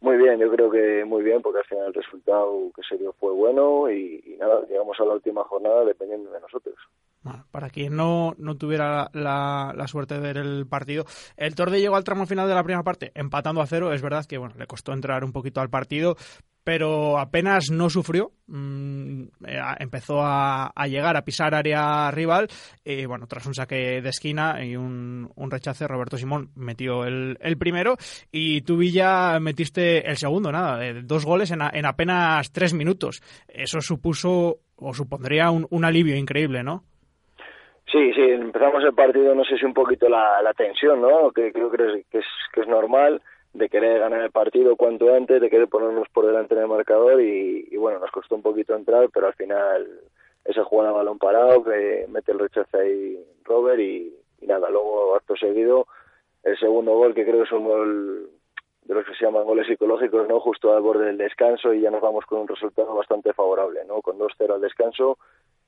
Muy 0.00 0.16
bien, 0.16 0.40
yo 0.40 0.50
creo 0.50 0.68
que 0.68 1.04
muy 1.04 1.22
bien, 1.22 1.40
porque 1.42 1.60
al 1.60 1.64
final 1.64 1.86
el 1.86 1.94
resultado 1.94 2.72
que 2.74 2.82
se 2.82 2.98
dio 2.98 3.12
fue 3.12 3.32
bueno 3.32 3.88
y, 3.88 4.36
nada, 4.40 4.66
llegamos 4.68 4.98
a 4.98 5.04
la 5.04 5.12
última 5.12 5.44
jornada 5.44 5.84
dependiendo 5.84 6.32
de 6.32 6.40
nosotros. 6.40 6.74
Para 7.62 7.70
quien 7.70 7.94
no, 7.94 8.34
no 8.38 8.56
tuviera 8.56 9.08
la, 9.12 9.72
la, 9.76 9.86
suerte 9.86 10.14
de 10.14 10.20
ver 10.20 10.36
el 10.36 10.66
partido, 10.66 11.06
el 11.36 11.54
Torde 11.54 11.80
llegó 11.80 11.94
al 11.94 12.02
tramo 12.02 12.26
final 12.26 12.48
de 12.48 12.56
la 12.56 12.64
primera 12.64 12.82
parte 12.82 13.12
empatando 13.14 13.60
a 13.60 13.68
cero. 13.68 13.92
Es 13.92 14.02
verdad 14.02 14.26
que 14.26 14.36
bueno 14.36 14.56
le 14.58 14.66
costó 14.66 14.92
entrar 14.92 15.22
un 15.22 15.30
poquito 15.30 15.60
al 15.60 15.70
partido, 15.70 16.16
pero 16.64 17.20
apenas 17.20 17.70
no 17.70 17.88
sufrió, 17.88 18.32
mm, 18.48 19.22
eh, 19.46 19.60
empezó 19.78 20.22
a, 20.22 20.72
llegar, 20.88 21.16
a 21.16 21.24
pisar 21.24 21.54
área 21.54 22.10
rival, 22.10 22.48
y 22.84 23.06
bueno, 23.06 23.28
tras 23.28 23.46
un 23.46 23.54
saque 23.54 24.02
de 24.02 24.08
esquina 24.08 24.64
y 24.64 24.74
un, 24.74 25.30
rechace, 25.48 25.86
Roberto 25.86 26.18
Simón 26.18 26.50
metió 26.56 27.04
el, 27.04 27.36
primero, 27.58 27.96
y 28.32 28.62
tú 28.62 28.76
Villa 28.76 29.38
metiste 29.38 30.08
el 30.10 30.16
segundo, 30.16 30.50
nada, 30.50 30.80
dos 31.04 31.24
goles 31.24 31.52
en, 31.52 31.62
apenas 31.62 32.50
tres 32.50 32.74
minutos. 32.74 33.22
Eso 33.46 33.80
supuso 33.80 34.58
o 34.74 34.94
supondría 34.94 35.50
un, 35.52 35.84
alivio 35.84 36.16
increíble, 36.16 36.64
¿no? 36.64 36.84
Sí, 37.92 38.10
sí, 38.14 38.22
empezamos 38.22 38.82
el 38.84 38.94
partido, 38.94 39.34
no 39.34 39.44
sé 39.44 39.58
si 39.58 39.66
un 39.66 39.74
poquito 39.74 40.08
la, 40.08 40.52
tensión, 40.56 41.02
¿no? 41.02 41.30
Que 41.30 41.52
creo 41.52 41.70
que 41.70 42.04
es, 42.12 42.24
que 42.52 42.60
es 42.62 42.66
normal 42.66 43.20
de 43.52 43.68
querer 43.68 43.98
ganar 44.00 44.22
el 44.22 44.30
partido 44.30 44.76
cuanto 44.76 45.14
antes, 45.14 45.40
de 45.40 45.50
querer 45.50 45.68
ponernos 45.68 46.08
por 46.08 46.26
delante 46.26 46.54
en 46.54 46.62
el 46.62 46.68
marcador 46.68 47.20
y, 47.20 47.76
bueno, 47.76 47.98
nos 47.98 48.10
costó 48.10 48.34
un 48.34 48.42
poquito 48.42 48.74
entrar, 48.74 49.10
pero 49.12 49.26
al 49.26 49.34
final 49.34 49.86
esa 50.44 50.64
jugada 50.64 50.92
balón 50.92 51.18
parado 51.18 51.62
que 51.62 52.06
mete 52.08 52.32
el 52.32 52.38
rechazo 52.38 52.78
ahí 52.78 53.22
Robert 53.44 53.78
y, 53.78 54.14
nada, 54.40 54.70
luego 54.70 55.14
acto 55.14 55.36
seguido 55.36 55.86
el 56.42 56.58
segundo 56.58 56.96
gol 56.96 57.14
que 57.14 57.24
creo 57.24 57.36
que 57.36 57.44
es 57.44 57.52
un 57.52 57.64
gol 57.64 58.30
de 58.84 58.94
los 58.94 59.06
que 59.06 59.14
se 59.14 59.24
llaman 59.24 59.44
goles 59.44 59.66
psicológicos, 59.68 60.26
¿no? 60.28 60.40
Justo 60.40 60.74
al 60.74 60.82
borde 60.82 61.04
del 61.04 61.18
descanso 61.18 61.72
y 61.72 61.82
ya 61.82 61.90
nos 61.90 62.00
vamos 62.00 62.24
con 62.24 62.40
un 62.40 62.48
resultado 62.48 62.94
bastante 62.94 63.32
favorable, 63.32 63.84
¿no? 63.86 64.00
Con 64.00 64.18
2-0 64.18 64.54
al 64.54 64.60
descanso 64.60 65.18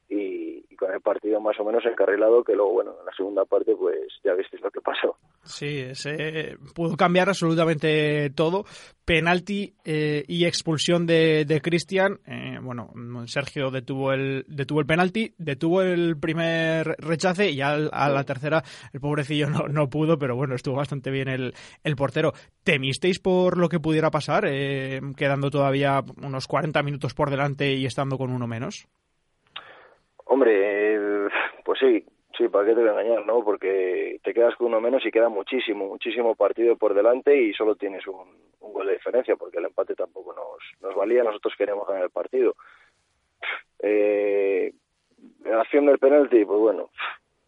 y, 0.09 0.44
con 0.75 0.93
el 0.93 1.01
partido 1.01 1.41
más 1.41 1.59
o 1.59 1.65
menos 1.65 1.85
encarrilado, 1.85 2.45
que 2.45 2.55
luego, 2.55 2.73
bueno, 2.73 2.95
en 2.99 3.07
la 3.07 3.13
segunda 3.17 3.45
parte, 3.45 3.75
pues 3.77 4.09
ya 4.25 4.35
visteis 4.35 4.63
lo 4.63 4.71
que 4.71 4.81
pasó. 4.81 5.17
Sí, 5.45 5.79
ese 5.81 6.57
pudo 6.75 6.97
cambiar 6.97 7.29
absolutamente 7.29 8.31
todo. 8.31 8.65
Penalti 9.05 9.75
eh, 9.85 10.25
y 10.27 10.47
expulsión 10.47 11.07
de, 11.07 11.45
de 11.45 11.61
Cristian. 11.61 12.21
Eh, 12.27 12.59
bueno, 12.63 12.91
Sergio 13.27 13.71
detuvo 13.71 14.13
el, 14.13 14.45
detuvo 14.49 14.81
el 14.81 14.87
penalti, 14.87 15.35
detuvo 15.37 15.83
el 15.83 16.19
primer 16.19 16.97
rechace 16.99 17.51
y 17.51 17.57
ya 17.57 17.75
a 17.75 18.09
la 18.09 18.25
tercera 18.25 18.63
el 18.93 19.01
pobrecillo 19.01 19.51
no, 19.51 19.69
no 19.69 19.91
pudo, 19.91 20.19
pero 20.19 20.37
bueno, 20.37 20.55
estuvo 20.55 20.77
bastante 20.77 21.11
bien 21.11 21.29
el, 21.29 21.55
el 21.83 21.97
portero. 21.97 22.33
¿Temisteis 22.63 23.19
por 23.19 23.59
lo 23.59 23.69
que 23.69 23.81
pudiera 23.81 24.11
pasar, 24.11 24.47
eh, 24.49 25.01
quedando 25.17 25.51
todavía 25.51 26.03
unos 26.23 26.47
40 26.47 26.83
minutos 26.83 27.13
por 27.13 27.31
delante 27.31 27.75
y 27.75 27.85
estando 27.85 28.17
con 28.17 28.31
uno 28.31 28.47
menos? 28.47 28.89
Hombre, 30.25 31.29
pues 31.65 31.79
sí, 31.79 32.05
sí, 32.37 32.49
¿para 32.49 32.67
qué 32.67 32.75
te 32.75 32.81
voy 32.81 32.89
a 32.89 32.93
engañar, 32.93 33.27
no? 33.27 33.45
Porque 33.45 34.19
te 34.23 34.33
quedas 34.33 34.55
con 34.57 34.69
uno 34.69 34.81
menos 34.81 35.05
y 35.05 35.11
queda 35.11 35.29
muchísimo, 35.29 35.87
muchísimo 35.87 36.35
partido 36.35 36.77
por 36.77 36.95
delante 36.95 37.37
y 37.37 37.53
solo 37.53 37.77
tienes 37.77 38.07
un, 38.07 38.45
gol 38.61 38.87
de 38.87 38.95
diferencia, 38.95 39.37
porque 39.37 39.59
el 39.59 39.67
empate 39.67 39.95
tampoco 39.95 40.33
nos, 40.33 40.83
nos 40.83 40.95
valía, 40.97 41.23
nosotros 41.23 41.55
queríamos 41.57 41.87
ganar 41.87 42.05
el 42.05 42.11
partido. 42.11 42.57
Eh, 43.81 44.73
acción 45.53 45.87
del 45.87 45.99
penalti, 45.99 46.45
pues 46.45 46.59
bueno, 46.59 46.91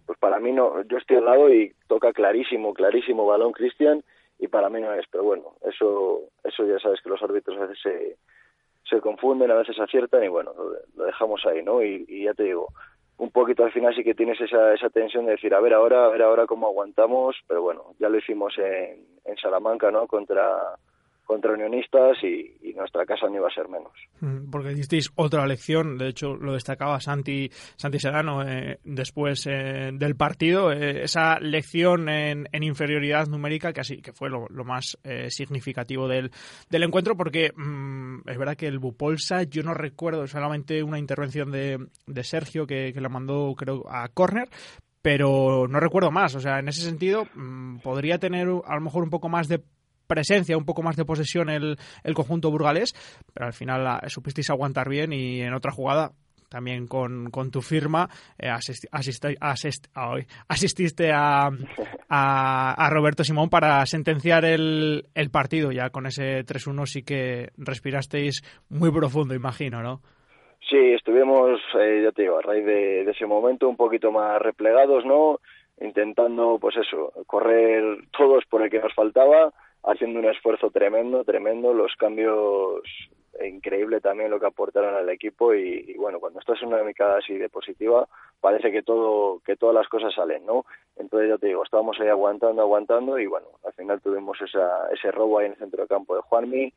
pues 0.04 0.18
para 0.18 0.38
mí 0.38 0.52
no, 0.52 0.82
yo 0.82 0.98
estoy 0.98 1.16
al 1.16 1.24
lado 1.24 1.52
y 1.52 1.74
toca 1.88 2.12
clarísimo, 2.12 2.74
clarísimo 2.74 3.26
balón 3.26 3.52
Cristian 3.52 4.04
y 4.38 4.48
para 4.48 4.68
mí 4.68 4.80
no 4.80 4.92
es, 4.92 5.06
pero 5.10 5.24
bueno, 5.24 5.54
eso, 5.62 6.20
eso 6.44 6.66
ya 6.66 6.78
sabes 6.78 7.00
que 7.00 7.08
los 7.08 7.22
árbitros 7.22 7.56
a 7.56 7.66
veces 7.66 7.78
se 7.82 8.16
se 8.88 9.00
confunden, 9.00 9.50
a 9.50 9.56
veces 9.56 9.78
aciertan 9.78 10.24
y 10.24 10.28
bueno, 10.28 10.52
lo, 10.54 11.04
dejamos 11.04 11.44
ahí, 11.46 11.62
¿no? 11.62 11.82
Y, 11.82 12.24
ya 12.24 12.34
te 12.34 12.44
digo, 12.44 12.68
un 13.18 13.30
poquito 13.30 13.64
al 13.64 13.72
final 13.72 13.94
sí 13.94 14.04
que 14.04 14.14
tienes 14.14 14.40
esa, 14.40 14.74
esa 14.74 14.90
tensión 14.90 15.26
de 15.26 15.32
decir, 15.32 15.54
a 15.54 15.60
ver 15.60 15.74
ahora, 15.74 16.04
a 16.04 16.08
ver 16.08 16.22
ahora 16.22 16.46
cómo 16.46 16.66
aguantamos, 16.66 17.36
pero 17.46 17.62
bueno, 17.62 17.94
ya 17.98 18.08
lo 18.08 18.18
hicimos 18.18 18.56
en, 18.58 19.06
en 19.24 19.36
Salamanca, 19.36 19.90
¿no? 19.90 20.06
Contra, 20.06 20.76
contra 21.26 21.52
unionistas 21.52 22.16
y, 22.22 22.54
nuestra 22.76 23.06
casa 23.06 23.26
no 23.26 23.36
iba 23.36 23.48
a 23.48 23.54
ser 23.54 23.68
menos. 23.70 23.90
Mm, 24.20 24.50
porque 24.50 24.72
hicisteis 24.72 25.10
otra 25.14 25.46
lección, 25.46 25.96
de 25.96 26.08
hecho 26.08 26.36
lo 26.36 26.52
destacaba 26.52 27.00
Santi, 27.00 27.48
Santi 27.76 27.98
Serrano 27.98 28.46
eh, 28.46 28.78
después 28.84 29.46
eh, 29.46 29.92
del 29.94 30.14
partido, 30.14 30.70
eh, 30.70 31.02
esa 31.04 31.40
lección 31.40 32.10
en, 32.10 32.46
inferioridad 32.52 33.28
numérica 33.28 33.72
que 33.72 33.80
así 33.80 34.02
que 34.02 34.12
fue 34.12 34.28
lo, 34.28 34.46
más 34.64 34.98
significativo 35.28 36.06
del, 36.06 36.30
del 36.68 36.82
encuentro 36.82 37.16
porque 37.16 37.50
mm, 37.56 38.28
es 38.28 38.36
verdad 38.36 38.56
que 38.56 38.66
el 38.66 38.78
Bupolsa 38.78 39.44
yo 39.44 39.62
no 39.62 39.72
recuerdo 39.72 40.26
solamente 40.26 40.82
una 40.82 40.98
intervención 40.98 41.50
de, 41.50 41.78
de 42.06 42.24
Sergio 42.24 42.66
que, 42.66 42.92
que 42.92 43.00
la 43.00 43.08
mandó 43.08 43.54
creo 43.56 43.84
a 43.88 44.06
córner, 44.08 44.48
pero 45.06 45.68
no 45.68 45.78
recuerdo 45.78 46.10
más. 46.10 46.34
O 46.34 46.40
sea, 46.40 46.58
en 46.58 46.66
ese 46.66 46.82
sentido, 46.82 47.28
mm, 47.32 47.78
podría 47.78 48.18
tener 48.18 48.48
a 48.64 48.74
lo 48.74 48.80
mejor 48.80 49.04
un 49.04 49.10
poco 49.10 49.28
más 49.28 49.46
de 49.46 49.62
presencia, 50.06 50.56
un 50.56 50.64
poco 50.64 50.82
más 50.82 50.96
de 50.96 51.04
posesión 51.04 51.50
el, 51.50 51.76
el 52.04 52.14
conjunto 52.14 52.50
burgalés, 52.50 52.94
pero 53.32 53.46
al 53.46 53.52
final 53.52 53.84
la, 53.84 54.02
supisteis 54.08 54.50
aguantar 54.50 54.88
bien 54.88 55.12
y 55.12 55.40
en 55.40 55.54
otra 55.54 55.72
jugada 55.72 56.12
también 56.48 56.86
con, 56.86 57.30
con 57.30 57.50
tu 57.50 57.60
firma 57.60 58.08
eh, 58.38 58.48
asististe 60.48 61.12
a, 61.12 61.50
a, 62.08 62.90
Roberto 62.90 63.24
Simón 63.24 63.50
para 63.50 63.84
sentenciar 63.86 64.44
el, 64.44 65.04
el 65.14 65.30
partido. 65.30 65.72
Ya 65.72 65.90
con 65.90 66.06
ese 66.06 66.44
3-1 66.44 66.86
sí 66.86 67.02
que 67.02 67.50
respirasteis 67.56 68.42
muy 68.70 68.90
profundo, 68.90 69.34
imagino, 69.34 69.82
¿no? 69.82 70.00
Sí, 70.68 70.94
estuvimos, 70.94 71.60
eh, 71.78 72.00
ya 72.02 72.12
te 72.12 72.22
digo, 72.22 72.38
a 72.38 72.42
raíz 72.42 72.64
de, 72.64 73.04
de, 73.04 73.10
ese 73.10 73.26
momento 73.26 73.68
un 73.68 73.76
poquito 73.76 74.10
más 74.10 74.40
replegados, 74.40 75.04
¿no? 75.04 75.38
Intentando, 75.80 76.58
pues 76.60 76.76
eso, 76.76 77.12
correr 77.26 77.84
todos 78.16 78.44
por 78.48 78.62
el 78.62 78.70
que 78.70 78.80
nos 78.80 78.92
faltaba 78.94 79.52
haciendo 79.86 80.18
un 80.18 80.26
esfuerzo 80.26 80.70
tremendo, 80.70 81.24
tremendo, 81.24 81.72
los 81.72 81.94
cambios 81.96 82.82
increíble 83.44 84.00
también 84.00 84.30
lo 84.30 84.40
que 84.40 84.46
aportaron 84.46 84.94
al 84.94 85.08
equipo 85.10 85.54
y, 85.54 85.94
bueno 85.98 86.20
cuando 86.20 86.40
estás 86.40 86.60
en 86.62 86.68
una 86.68 86.78
dinámica 86.78 87.18
así 87.18 87.34
de 87.34 87.50
positiva 87.50 88.08
parece 88.40 88.72
que 88.72 88.82
todo 88.82 89.40
que 89.44 89.56
todas 89.56 89.74
las 89.74 89.88
cosas 89.88 90.14
salen 90.14 90.46
no 90.46 90.64
entonces 90.96 91.28
ya 91.28 91.36
te 91.36 91.48
digo 91.48 91.62
estábamos 91.62 92.00
ahí 92.00 92.08
aguantando 92.08 92.62
aguantando 92.62 93.18
y 93.18 93.26
bueno 93.26 93.48
al 93.62 93.74
final 93.74 94.00
tuvimos 94.00 94.40
esa, 94.40 94.88
ese 94.90 95.10
robo 95.10 95.38
ahí 95.38 95.46
en 95.46 95.52
el 95.52 95.58
centro 95.58 95.82
de 95.82 95.88
campo 95.88 96.14
de 96.14 96.22
Juanmi 96.22 96.72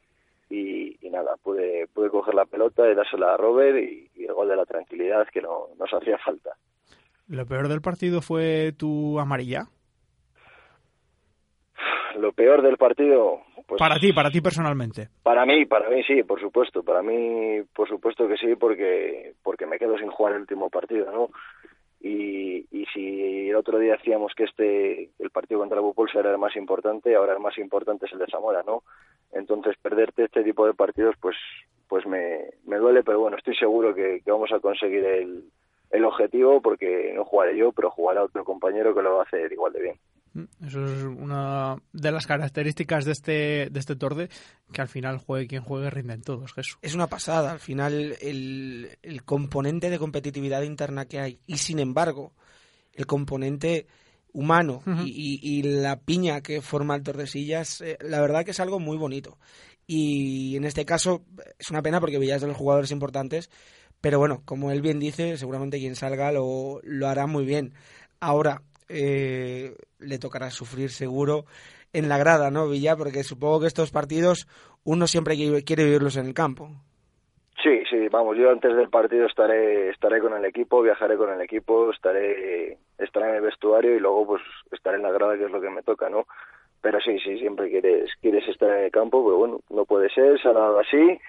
y, 0.50 0.98
nada 1.10 1.38
pude 1.42 1.88
pude 1.88 2.10
coger 2.10 2.36
la 2.36 2.46
pelota 2.46 2.90
y 2.90 2.94
dársela 2.94 3.34
a 3.34 3.38
Robert 3.38 3.78
y, 3.78 4.10
y 4.16 4.26
el 4.26 4.34
gol 4.34 4.50
de 4.50 4.58
la 4.58 4.66
tranquilidad 4.66 5.28
que 5.30 5.42
no 5.42 5.70
nos 5.80 5.92
hacía 5.92 6.18
falta. 6.18 6.52
Lo 7.28 7.46
peor 7.46 7.68
del 7.68 7.82
partido 7.82 8.22
fue 8.22 8.74
tu 8.78 9.20
amarilla 9.20 9.70
lo 12.18 12.32
peor 12.32 12.62
del 12.62 12.78
partido. 12.78 13.42
Pues, 13.68 13.80
para 13.80 14.00
ti, 14.00 14.14
para 14.14 14.30
ti 14.30 14.42
personalmente. 14.42 15.10
Para 15.24 15.46
mí, 15.46 15.66
para 15.66 15.90
mí 15.90 16.04
sí, 16.04 16.24
por 16.24 16.40
supuesto. 16.40 16.84
Para 16.84 17.02
mí, 17.02 17.62
por 17.74 17.88
supuesto 17.88 18.28
que 18.28 18.38
sí, 18.38 18.56
porque 18.56 19.34
porque 19.44 19.66
me 19.66 19.78
quedo 19.78 19.98
sin 19.98 20.10
jugar 20.10 20.34
el 20.34 20.42
último 20.42 20.70
partido, 20.70 21.12
¿no? 21.12 21.30
Y, 22.02 22.66
y 22.72 22.86
si 22.94 23.50
el 23.50 23.56
otro 23.56 23.78
día 23.78 23.94
decíamos 23.94 24.34
que 24.34 24.46
este 24.46 25.10
el 25.20 25.30
partido 25.32 25.60
contra 25.60 25.78
el 25.78 25.84
Bupolsa 25.84 26.20
era 26.20 26.32
el 26.32 26.38
más 26.38 26.56
importante, 26.56 27.16
ahora 27.16 27.34
el 27.34 27.40
más 27.40 27.58
importante 27.58 28.06
es 28.06 28.14
el 28.14 28.20
de 28.20 28.28
Zamora, 28.28 28.64
¿no? 28.66 28.84
Entonces 29.34 29.76
perderte 29.82 30.24
este 30.24 30.44
tipo 30.44 30.66
de 30.66 30.74
partidos, 30.74 31.16
pues 31.20 31.36
pues 31.88 32.06
me, 32.06 32.46
me 32.66 32.78
duele, 32.78 33.04
pero 33.04 33.20
bueno, 33.20 33.36
estoy 33.36 33.56
seguro 33.56 33.96
que, 33.96 34.22
que 34.24 34.32
vamos 34.32 34.52
a 34.54 34.60
conseguir 34.60 35.04
el, 35.04 35.44
el 35.92 36.06
objetivo 36.06 36.62
porque 36.62 37.12
no 37.16 37.26
jugaré 37.26 37.58
yo, 37.58 37.72
pero 37.72 37.90
jugará 37.90 38.24
otro 38.24 38.44
compañero 38.46 38.94
que 38.94 39.02
lo 39.02 39.16
va 39.16 39.22
a 39.22 39.24
hacer 39.24 39.52
igual 39.52 39.74
de 39.74 39.82
bien. 39.82 39.96
Mm, 40.34 40.66
eso 40.66 40.86
es 40.86 41.04
una 41.04 41.78
de 41.94 42.12
las 42.12 42.28
características 42.28 43.06
de 43.06 43.12
este, 43.12 43.70
de 43.70 43.80
este 43.80 43.96
torde, 43.96 44.30
que 44.72 44.82
al 44.82 44.88
final 44.88 45.18
juegue 45.18 45.48
quien 45.48 45.64
juegue, 45.64 45.90
rinden 45.90 46.22
todos, 46.22 46.54
Jesús. 46.54 46.78
Es 46.82 46.96
una 46.96 47.08
pasada, 47.08 47.52
al 47.52 47.60
final 47.60 48.18
el, 48.22 48.98
el 49.02 49.24
componente 49.24 49.90
de 49.90 50.00
competitividad 50.00 50.62
interna 50.64 51.06
que 51.06 51.20
hay 51.20 51.40
y 51.46 51.58
sin 51.58 51.80
embargo 51.80 52.34
el 52.94 53.06
componente 53.06 53.88
humano 54.34 54.82
y, 55.06 55.64
la 55.64 56.00
piña 56.00 56.42
que 56.42 56.62
forma 56.62 56.96
el 56.96 57.04
Tordesillas, 57.04 57.82
eh, 57.82 57.98
la 58.02 58.22
verdad 58.22 58.46
que 58.46 58.52
es 58.52 58.60
algo 58.60 58.80
muy 58.80 58.98
bonito. 58.98 59.38
Y 59.88 60.56
en 60.56 60.66
este 60.66 60.86
caso 60.86 61.24
es 61.58 61.72
una 61.72 61.82
pena 61.82 62.00
porque 62.00 62.20
Villas 62.20 62.38
es 62.38 62.42
de 62.44 62.48
los 62.48 62.58
jugadores 62.58 62.92
importantes, 62.92 63.50
pero 64.02 64.20
bueno, 64.20 64.44
como 64.46 64.72
él 64.72 64.82
bien 64.82 65.00
dice, 65.00 65.38
seguramente 65.38 65.80
quien 65.80 65.96
salga 65.96 66.32
lo, 66.32 66.80
lo 66.84 67.08
hará 67.08 67.26
muy 67.26 67.46
bien. 67.46 67.74
Ahora, 68.20 68.62
eh, 68.90 69.76
le 70.00 70.20
tocará 70.20 70.50
sufrir 70.50 70.90
seguro 70.90 71.46
en 71.94 72.10
la 72.10 72.18
grada, 72.18 72.52
¿no, 72.52 72.68
Villa? 72.68 72.96
Porque 72.96 73.24
supongo 73.24 73.62
que 73.62 73.68
estos 73.68 73.92
partidos 73.92 74.48
uno 74.84 75.08
siempre 75.08 75.36
quiere 75.64 75.86
vivirlos 75.86 76.18
en 76.18 76.28
el 76.28 76.34
campo. 76.34 76.70
Sí, 77.62 77.84
sí, 77.90 78.08
vamos, 78.10 78.38
yo 78.38 78.50
antes 78.50 78.74
del 78.74 78.90
partido 78.90 79.26
estaré 79.26 79.90
estaré 79.90 80.22
con 80.22 80.34
el 80.34 80.46
equipo, 80.46 80.82
viajaré 80.82 81.18
con 81.18 81.30
el 81.32 81.42
equipo, 81.42 81.92
estaré 81.92 82.78
estaré 82.98 83.30
en 83.30 83.36
el 83.36 83.42
vestuario 83.42 83.96
y 83.96 84.00
luego 84.00 84.28
pues 84.28 84.42
estaré 84.72 84.96
en 84.96 85.04
la 85.04 85.12
grada 85.12 85.38
que 85.38 85.44
es 85.44 85.52
lo 85.52 85.60
que 85.60 85.70
me 85.70 85.84
toca, 85.84 86.10
¿no? 86.10 86.26
Pero 86.82 87.02
sí, 87.02 87.20
sí, 87.20 87.38
siempre 87.38 87.70
quieres 87.70 88.10
quieres 88.22 88.48
estar 88.48 88.70
en 88.70 88.86
el 88.86 88.92
campo, 88.92 89.26
pero 89.26 89.38
bueno, 89.38 89.60
no 89.70 89.84
puede 89.84 90.10
ser, 90.10 90.42
se 90.42 90.48
ha 90.48 90.54
dado 90.54 90.80
así 90.80 91.20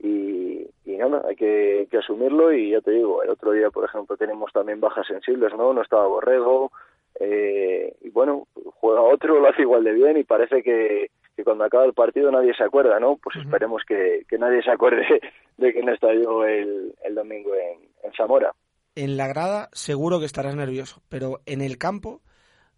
y, 0.00 0.66
y 0.84 0.96
nada, 0.96 1.22
hay 1.28 1.36
que, 1.36 1.86
que 1.88 1.98
asumirlo 1.98 2.52
y 2.52 2.70
ya 2.70 2.80
te 2.80 2.90
digo, 2.90 3.22
el 3.22 3.30
otro 3.30 3.52
día, 3.52 3.70
por 3.70 3.84
ejemplo, 3.84 4.16
tenemos 4.16 4.52
también 4.52 4.80
bajas 4.80 5.06
sensibles, 5.06 5.54
¿no? 5.56 5.72
No 5.72 5.82
estaba 5.82 6.08
Borrego, 6.08 6.72
eh, 7.20 7.96
y 8.02 8.10
bueno, 8.10 8.46
juega 8.80 9.00
otro, 9.00 9.40
lo 9.40 9.48
hace 9.48 9.62
igual 9.62 9.84
de 9.84 9.92
bien 9.92 10.16
y 10.18 10.24
parece 10.24 10.62
que, 10.62 11.10
que 11.34 11.44
cuando 11.44 11.64
acaba 11.64 11.84
el 11.84 11.94
partido 11.94 12.30
nadie 12.30 12.54
se 12.54 12.64
acuerda, 12.64 13.00
¿no? 13.00 13.16
Pues 13.16 13.36
esperemos 13.36 13.82
que, 13.86 14.24
que, 14.28 14.38
nadie 14.38 14.62
se 14.62 14.70
acuerde 14.70 15.04
de 15.56 15.72
que 15.72 15.82
no 15.82 15.92
estalló 15.92 16.44
el, 16.44 16.94
el 17.04 17.14
domingo 17.14 17.54
en, 17.54 17.88
en 18.02 18.12
Zamora. 18.16 18.52
En 18.94 19.16
la 19.16 19.28
grada 19.28 19.68
seguro 19.72 20.18
que 20.18 20.26
estarás 20.26 20.56
nervioso, 20.56 21.02
pero 21.08 21.40
en 21.46 21.60
el 21.60 21.78
campo, 21.78 22.20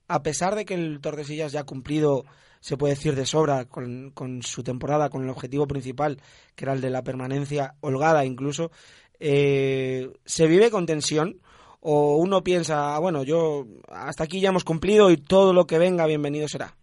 a 0.08 0.22
pesar 0.22 0.54
de 0.54 0.64
que 0.64 0.74
el 0.74 1.00
Tordesillas 1.00 1.52
ya 1.52 1.60
ha 1.60 1.66
cumplido, 1.66 2.24
se 2.60 2.76
puede 2.76 2.94
decir 2.94 3.14
de 3.14 3.26
sobra, 3.26 3.66
con, 3.66 4.10
con 4.10 4.42
su 4.42 4.62
temporada, 4.62 5.10
con 5.10 5.22
el 5.22 5.30
objetivo 5.30 5.66
principal, 5.66 6.18
que 6.56 6.64
era 6.64 6.72
el 6.72 6.80
de 6.80 6.90
la 6.90 7.02
permanencia 7.02 7.74
holgada 7.80 8.24
incluso, 8.24 8.70
eh, 9.20 10.10
se 10.24 10.46
vive 10.46 10.70
con 10.70 10.86
tensión 10.86 11.40
o 11.80 12.16
uno 12.16 12.42
piensa, 12.42 12.96
ah, 12.96 12.98
bueno, 12.98 13.22
yo 13.22 13.64
hasta 13.88 14.24
aquí 14.24 14.40
ya 14.40 14.50
hemos 14.50 14.64
cumplido 14.64 15.10
y 15.10 15.16
todo 15.16 15.52
lo 15.52 15.66
que 15.66 15.78
venga 15.78 16.06
bienvenido 16.06 16.48
será? 16.48 16.74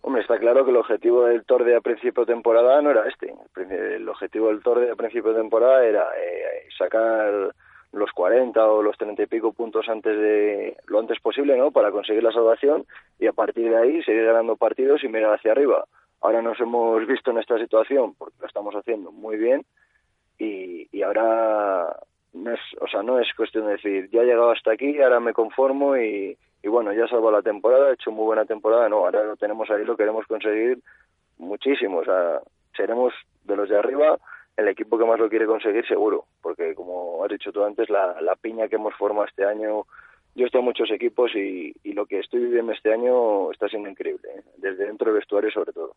Hombre, 0.00 0.20
está 0.20 0.38
claro 0.38 0.64
que 0.64 0.70
el 0.70 0.76
objetivo 0.76 1.24
del 1.24 1.44
Torde 1.44 1.76
a 1.76 1.80
principio 1.80 2.24
de 2.24 2.34
temporada 2.34 2.80
no 2.82 2.90
era 2.90 3.08
este. 3.08 3.34
El 3.56 4.06
objetivo 4.06 4.48
del 4.48 4.62
Torde 4.62 4.90
a 4.90 4.96
principio 4.96 5.32
de 5.32 5.40
temporada 5.40 5.84
era 5.84 6.08
eh, 6.18 6.68
sacar 6.76 7.54
los 7.92 8.10
40 8.12 8.66
o 8.66 8.82
los 8.82 8.98
30 8.98 9.22
y 9.22 9.26
pico 9.26 9.52
puntos 9.52 9.88
antes 9.88 10.14
de 10.14 10.76
lo 10.88 10.98
antes 10.98 11.20
posible, 11.20 11.56
¿no? 11.56 11.70
Para 11.70 11.90
conseguir 11.90 12.22
la 12.22 12.32
salvación 12.32 12.84
y 13.18 13.28
a 13.28 13.32
partir 13.32 13.70
de 13.70 13.76
ahí 13.76 14.02
seguir 14.02 14.26
ganando 14.26 14.56
partidos 14.56 15.02
y 15.04 15.08
mirar 15.08 15.34
hacia 15.34 15.52
arriba. 15.52 15.86
Ahora 16.20 16.42
nos 16.42 16.60
hemos 16.60 17.06
visto 17.06 17.30
en 17.30 17.38
esta 17.38 17.58
situación 17.58 18.14
porque 18.18 18.36
lo 18.40 18.46
estamos 18.46 18.74
haciendo 18.74 19.10
muy 19.10 19.36
bien 19.36 19.64
y, 20.38 20.86
y 20.90 21.02
ahora 21.02 21.96
no 22.34 22.52
es, 22.52 22.60
o 22.80 22.88
sea, 22.88 23.02
no 23.02 23.18
es 23.18 23.32
cuestión 23.34 23.66
de 23.66 23.72
decir, 23.72 24.10
ya 24.10 24.22
he 24.22 24.26
llegado 24.26 24.50
hasta 24.50 24.72
aquí, 24.72 25.00
ahora 25.00 25.20
me 25.20 25.32
conformo 25.32 25.96
y, 25.96 26.36
bueno, 26.64 26.92
ya 26.92 27.06
salvo 27.06 27.30
la 27.30 27.42
temporada, 27.42 27.90
he 27.90 27.94
hecho 27.94 28.10
muy 28.10 28.24
buena 28.24 28.44
temporada, 28.44 28.88
no, 28.88 28.98
ahora 28.98 29.22
lo 29.24 29.36
tenemos 29.36 29.70
ahí, 29.70 29.84
lo 29.84 29.96
queremos 29.96 30.26
conseguir 30.26 30.78
muchísimo, 31.38 31.98
o 31.98 32.04
sea, 32.04 32.40
seremos 32.76 33.14
de 33.44 33.56
los 33.56 33.68
de 33.68 33.78
arriba 33.78 34.18
el 34.56 34.68
equipo 34.68 34.98
que 34.98 35.04
más 35.04 35.18
lo 35.18 35.28
quiere 35.28 35.46
conseguir 35.46 35.86
seguro, 35.86 36.26
porque 36.42 36.74
como 36.74 37.24
has 37.24 37.30
dicho 37.30 37.52
tú 37.52 37.64
antes, 37.64 37.88
la, 37.88 38.36
piña 38.40 38.68
que 38.68 38.76
hemos 38.76 38.94
formado 38.94 39.26
este 39.26 39.44
año, 39.44 39.84
yo 40.34 40.46
estoy 40.46 40.60
en 40.60 40.64
muchos 40.64 40.90
equipos 40.90 41.34
y, 41.34 41.74
y 41.84 41.92
lo 41.92 42.06
que 42.06 42.18
estoy 42.18 42.40
viviendo 42.40 42.72
este 42.72 42.92
año 42.92 43.50
está 43.52 43.68
siendo 43.68 43.88
increíble, 43.88 44.28
¿eh? 44.36 44.42
desde 44.56 44.86
dentro 44.86 45.06
del 45.06 45.20
vestuario 45.20 45.50
sobre 45.50 45.72
todo. 45.72 45.94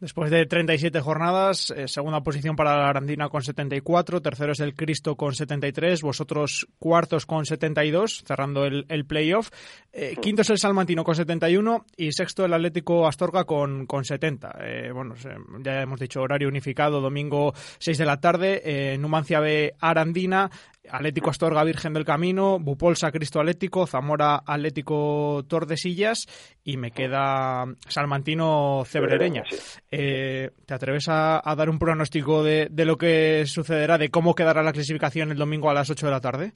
Después 0.00 0.30
de 0.30 0.44
37 0.44 1.00
jornadas, 1.00 1.70
eh, 1.70 1.86
segunda 1.86 2.20
posición 2.20 2.56
para 2.56 2.76
la 2.76 2.88
Arandina 2.88 3.28
con 3.28 3.42
74, 3.42 4.20
tercero 4.20 4.52
es 4.52 4.58
el 4.60 4.74
Cristo 4.74 5.16
con 5.16 5.34
73, 5.34 6.02
vosotros 6.02 6.66
cuartos 6.80 7.26
con 7.26 7.46
72, 7.46 8.24
cerrando 8.26 8.64
el, 8.64 8.86
el 8.88 9.06
playoff, 9.06 9.50
eh, 9.92 10.16
quinto 10.20 10.42
es 10.42 10.50
el 10.50 10.58
Salmantino 10.58 11.04
con 11.04 11.14
71 11.14 11.86
y 11.96 12.10
sexto 12.10 12.44
el 12.44 12.52
Atlético 12.52 13.06
Astorga 13.06 13.44
con, 13.44 13.86
con 13.86 14.04
70. 14.04 14.58
Eh, 14.60 14.90
bueno, 14.92 15.14
ya 15.62 15.82
hemos 15.82 16.00
dicho 16.00 16.20
horario 16.22 16.48
unificado, 16.48 17.00
domingo 17.00 17.54
6 17.78 17.96
de 17.96 18.04
la 18.04 18.20
tarde, 18.20 18.98
Numancia 18.98 19.38
B 19.38 19.74
Arandina, 19.78 20.50
Atlético 20.90 21.30
Astorga 21.30 21.64
Virgen 21.64 21.92
del 21.92 22.04
Camino, 22.04 22.58
Bupolsa 22.58 23.10
Cristo 23.10 23.40
Atlético, 23.40 23.86
Zamora 23.86 24.42
Atlético 24.46 25.44
Tordesillas 25.48 26.26
y 26.62 26.76
me 26.76 26.90
queda 26.90 27.64
Salmantino 27.88 28.84
Cebrereña. 28.86 29.44
Eh, 29.90 30.50
¿Te 30.66 30.74
atreves 30.74 31.08
a, 31.08 31.40
a, 31.48 31.54
dar 31.56 31.70
un 31.70 31.78
pronóstico 31.78 32.42
de, 32.42 32.68
de, 32.70 32.84
lo 32.84 32.96
que 32.96 33.44
sucederá, 33.46 33.98
de 33.98 34.10
cómo 34.10 34.34
quedará 34.34 34.62
la 34.62 34.72
clasificación 34.72 35.30
el 35.30 35.38
domingo 35.38 35.70
a 35.70 35.74
las 35.74 35.90
8 35.90 36.06
de 36.06 36.12
la 36.12 36.20
tarde? 36.20 36.52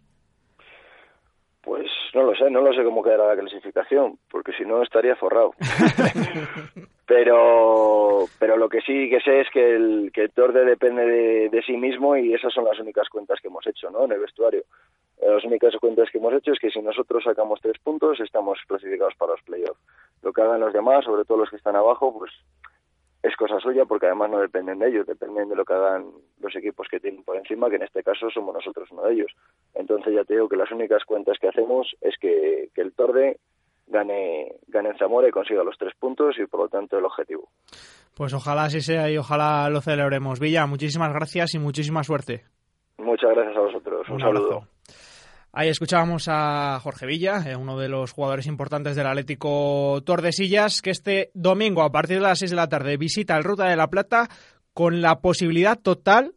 No 2.18 2.24
lo 2.24 2.34
sé, 2.34 2.50
no 2.50 2.60
lo 2.60 2.72
sé 2.72 2.82
cómo 2.82 3.00
quedará 3.00 3.28
la 3.28 3.40
clasificación, 3.40 4.18
porque 4.28 4.50
si 4.52 4.64
no 4.64 4.82
estaría 4.82 5.14
forrado. 5.14 5.52
pero 7.06 8.24
pero 8.40 8.56
lo 8.56 8.68
que 8.68 8.80
sí 8.80 9.08
que 9.08 9.20
sé 9.20 9.42
es 9.42 9.50
que 9.50 9.76
el, 9.76 10.10
que 10.12 10.22
el 10.22 10.32
Torde 10.32 10.64
depende 10.64 11.06
de, 11.06 11.48
de, 11.48 11.62
sí 11.62 11.76
mismo 11.76 12.16
y 12.16 12.34
esas 12.34 12.52
son 12.52 12.64
las 12.64 12.76
únicas 12.80 13.08
cuentas 13.08 13.38
que 13.40 13.46
hemos 13.46 13.64
hecho 13.68 13.88
¿no? 13.90 14.04
en 14.04 14.10
el 14.10 14.18
vestuario. 14.18 14.64
Las 15.24 15.44
únicas 15.44 15.76
cuentas 15.76 16.08
que 16.10 16.18
hemos 16.18 16.34
hecho 16.34 16.50
es 16.50 16.58
que 16.58 16.70
si 16.70 16.82
nosotros 16.82 17.22
sacamos 17.22 17.60
tres 17.62 17.78
puntos 17.78 18.18
estamos 18.18 18.58
clasificados 18.66 19.14
para 19.16 19.32
los 19.32 19.42
playoffs. 19.42 19.80
Lo 20.22 20.32
que 20.32 20.42
hagan 20.42 20.58
los 20.58 20.72
demás, 20.72 21.04
sobre 21.04 21.24
todo 21.24 21.38
los 21.38 21.50
que 21.50 21.56
están 21.56 21.76
abajo, 21.76 22.18
pues 22.18 22.32
es 23.22 23.36
cosa 23.36 23.58
suya 23.60 23.84
porque 23.84 24.06
además 24.06 24.30
no 24.30 24.40
dependen 24.40 24.78
de 24.78 24.88
ellos, 24.88 25.06
dependen 25.06 25.48
de 25.48 25.56
lo 25.56 25.64
que 25.64 25.74
hagan 25.74 26.06
los 26.40 26.54
equipos 26.54 26.86
que 26.88 27.00
tienen 27.00 27.24
por 27.24 27.36
encima, 27.36 27.68
que 27.68 27.76
en 27.76 27.82
este 27.82 28.02
caso 28.02 28.30
somos 28.30 28.54
nosotros 28.54 28.88
uno 28.92 29.02
de 29.02 29.14
ellos. 29.14 29.32
Entonces 29.74 30.14
ya 30.14 30.24
te 30.24 30.34
digo 30.34 30.48
que 30.48 30.56
las 30.56 30.70
únicas 30.70 31.04
cuentas 31.04 31.38
que 31.40 31.48
hacemos 31.48 31.94
es 32.00 32.16
que, 32.18 32.70
que 32.74 32.80
el 32.80 32.92
Torde 32.92 33.38
gane, 33.88 34.52
gane 34.68 34.90
en 34.90 34.98
Zamora 34.98 35.28
y 35.28 35.32
consiga 35.32 35.64
los 35.64 35.76
tres 35.78 35.94
puntos 35.98 36.36
y 36.38 36.46
por 36.46 36.60
lo 36.60 36.68
tanto 36.68 36.98
el 36.98 37.04
objetivo. 37.04 37.48
Pues 38.14 38.34
ojalá 38.34 38.64
así 38.64 38.80
sea 38.80 39.10
y 39.10 39.18
ojalá 39.18 39.68
lo 39.70 39.80
celebremos. 39.80 40.40
Villa, 40.40 40.66
muchísimas 40.66 41.12
gracias 41.12 41.54
y 41.54 41.58
muchísima 41.58 42.02
suerte. 42.04 42.44
Muchas 42.98 43.30
gracias 43.30 43.56
a 43.56 43.60
vosotros. 43.60 44.08
Un, 44.08 44.14
Un 44.14 44.20
saludo. 44.20 44.77
Ahí 45.58 45.70
escuchábamos 45.70 46.26
a 46.28 46.78
Jorge 46.84 47.04
Villa, 47.04 47.42
eh, 47.44 47.56
uno 47.56 47.76
de 47.76 47.88
los 47.88 48.12
jugadores 48.12 48.46
importantes 48.46 48.94
del 48.94 49.08
Atlético 49.08 50.00
Tordesillas, 50.06 50.80
que 50.82 50.90
este 50.90 51.32
domingo 51.34 51.82
a 51.82 51.90
partir 51.90 52.18
de 52.18 52.22
las 52.22 52.38
6 52.38 52.52
de 52.52 52.56
la 52.56 52.68
tarde 52.68 52.96
visita 52.96 53.36
el 53.36 53.42
Ruta 53.42 53.64
de 53.64 53.74
la 53.74 53.90
Plata 53.90 54.28
con 54.72 55.02
la 55.02 55.18
posibilidad 55.18 55.76
total 55.76 56.36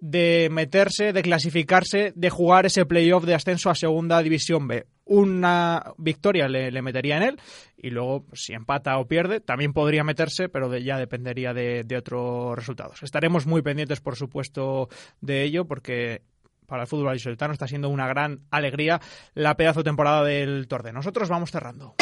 de 0.00 0.48
meterse, 0.50 1.14
de 1.14 1.22
clasificarse, 1.22 2.12
de 2.14 2.28
jugar 2.28 2.66
ese 2.66 2.84
playoff 2.84 3.24
de 3.24 3.34
ascenso 3.34 3.70
a 3.70 3.74
Segunda 3.74 4.22
División 4.22 4.68
B. 4.68 4.84
Una 5.06 5.94
victoria 5.96 6.46
le, 6.46 6.82
metería 6.82 7.16
en 7.16 7.22
él 7.22 7.40
y 7.74 7.88
luego 7.88 8.26
si 8.34 8.52
empata 8.52 8.98
o 8.98 9.08
pierde 9.08 9.40
también 9.40 9.72
podría 9.72 10.04
meterse, 10.04 10.50
pero 10.50 10.76
ya 10.76 10.98
dependería 10.98 11.54
de, 11.54 11.84
de 11.84 11.96
otros 11.96 12.54
resultados. 12.54 13.02
Estaremos 13.02 13.46
muy 13.46 13.62
pendientes, 13.62 14.02
por 14.02 14.16
supuesto, 14.16 14.90
de 15.22 15.44
ello 15.44 15.64
porque 15.64 16.20
para 16.68 16.82
el 16.82 16.88
fútbol 16.88 17.06
vallisoletano 17.06 17.52
está 17.52 17.66
siendo 17.66 17.88
una 17.88 18.06
gran 18.06 18.42
alegría 18.50 19.00
la 19.34 19.56
pedazo 19.56 19.82
temporada 19.82 20.22
del 20.22 20.68
Torde. 20.68 20.92
Nosotros 20.92 21.28
vamos 21.28 21.50
cerrando. 21.50 21.96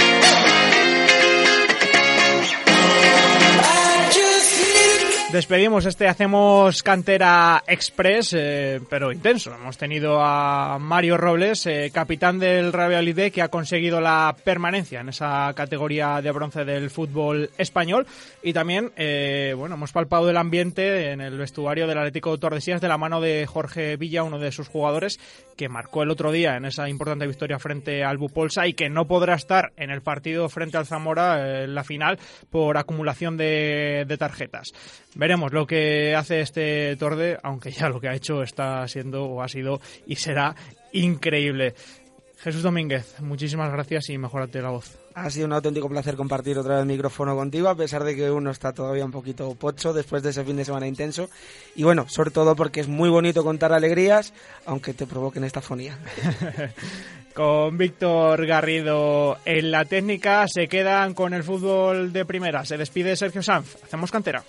Despedimos 5.33 5.85
este 5.87 6.07
Hacemos 6.07 6.85
Cantera 6.85 7.65
Express, 7.67 8.33
eh, 8.33 8.81
pero 8.89 9.11
intenso. 9.11 9.53
Hemos 9.53 9.77
tenido 9.77 10.21
a 10.23 10.79
Mario 10.79 11.17
Robles, 11.17 11.67
eh, 11.67 11.91
capitán 11.93 12.39
del 12.39 12.73
Real 12.73 13.13
que 13.33 13.43
ha 13.43 13.49
conseguido 13.49 14.01
la 14.01 14.37
permanencia 14.45 15.01
en 15.01 15.09
esa 15.09 15.53
categoría 15.55 16.23
de 16.23 16.31
bronce 16.31 16.65
del 16.65 16.91
fútbol 16.91 17.51
español. 17.59 18.07
Y 18.41 18.53
también, 18.53 18.93
eh, 18.97 19.53
bueno, 19.57 19.75
hemos 19.75 19.91
palpado 19.91 20.31
el 20.31 20.37
ambiente 20.37 21.11
en 21.11 21.21
el 21.21 21.37
vestuario 21.37 21.89
del 21.89 21.99
Atlético 21.99 22.39
Tordesillas 22.39 22.81
de 22.81 22.89
la 22.89 22.97
mano 22.97 23.21
de 23.21 23.47
Jorge 23.47 23.97
Villa, 23.97 24.23
uno 24.23 24.39
de 24.39 24.53
sus 24.53 24.69
jugadores, 24.69 25.19
que 25.57 25.69
marcó 25.69 26.05
el 26.05 26.11
otro 26.11 26.31
día 26.31 26.57
en 26.57 26.67
esa 26.67 26.89
importante 26.89 27.27
victoria 27.27 27.59
frente 27.59 28.05
al 28.05 28.17
Bupolsa 28.17 28.69
y 28.69 28.75
que 28.75 28.89
no 28.89 29.09
podrá 29.09 29.35
estar 29.35 29.73
en 29.77 29.91
el 29.91 30.03
partido 30.03 30.49
frente 30.49 30.77
al 30.77 30.87
Zamora 30.87 31.65
en 31.65 31.75
la 31.75 31.83
final 31.83 32.21
por 32.49 32.79
acumulación 32.79 33.37
de 33.37 34.17
tarjetas. 34.19 34.73
Veremos 35.17 35.51
lo 35.51 35.67
que 35.67 36.15
hace 36.15 36.41
este 36.43 36.95
Torde, 36.97 37.39
aunque 37.43 37.71
ya 37.71 37.89
lo 37.89 37.99
que 37.99 38.09
ha 38.09 38.15
hecho 38.15 38.43
está 38.43 38.87
siendo 38.87 39.25
o 39.25 39.43
ha 39.43 39.49
sido 39.49 39.81
y 40.07 40.17
será 40.17 40.55
increíble. 40.93 41.75
Jesús 42.37 42.63
Domínguez, 42.63 43.19
muchísimas 43.23 43.73
gracias 43.73 44.11
y 44.11 44.19
mejorate 44.19 44.61
la 44.61 44.69
voz. 44.69 45.06
Ha 45.17 45.31
sido 45.31 45.47
un 45.47 45.55
auténtico 45.55 45.89
placer 45.89 46.15
compartir 46.15 46.59
otra 46.59 46.75
vez 46.75 46.83
el 46.83 46.89
micrófono 46.89 47.35
contigo, 47.35 47.71
a 47.71 47.75
pesar 47.75 48.05
de 48.05 48.15
que 48.15 48.31
uno 48.31 48.51
está 48.51 48.75
todavía 48.75 49.03
un 49.03 49.11
poquito 49.11 49.55
pocho 49.55 49.95
después 49.95 50.23
de 50.23 50.29
ese 50.29 50.45
fin 50.45 50.57
de 50.59 50.65
semana 50.67 50.87
intenso. 50.87 51.31
Y 51.75 51.85
bueno, 51.85 52.07
sobre 52.07 52.31
todo 52.31 52.55
porque 52.55 52.81
es 52.81 52.89
muy 52.89 53.09
bonito 53.09 53.43
contar 53.43 53.73
alegrías, 53.73 54.35
aunque 54.67 54.93
te 54.93 55.07
provoquen 55.07 55.45
esta 55.45 55.63
fonía. 55.63 55.97
con 57.35 57.79
Víctor 57.79 58.45
Garrido 58.45 59.39
en 59.47 59.71
la 59.71 59.87
técnica, 59.87 60.45
se 60.49 60.69
quedan 60.69 61.15
con 61.15 61.33
el 61.33 61.45
fútbol 61.45 62.13
de 62.13 62.27
primera. 62.27 62.67
Se 62.67 62.77
despide 62.77 63.17
Sergio 63.17 63.43
Sanz. 63.43 63.75
Hacemos 63.85 64.11
cantera. 64.11 64.45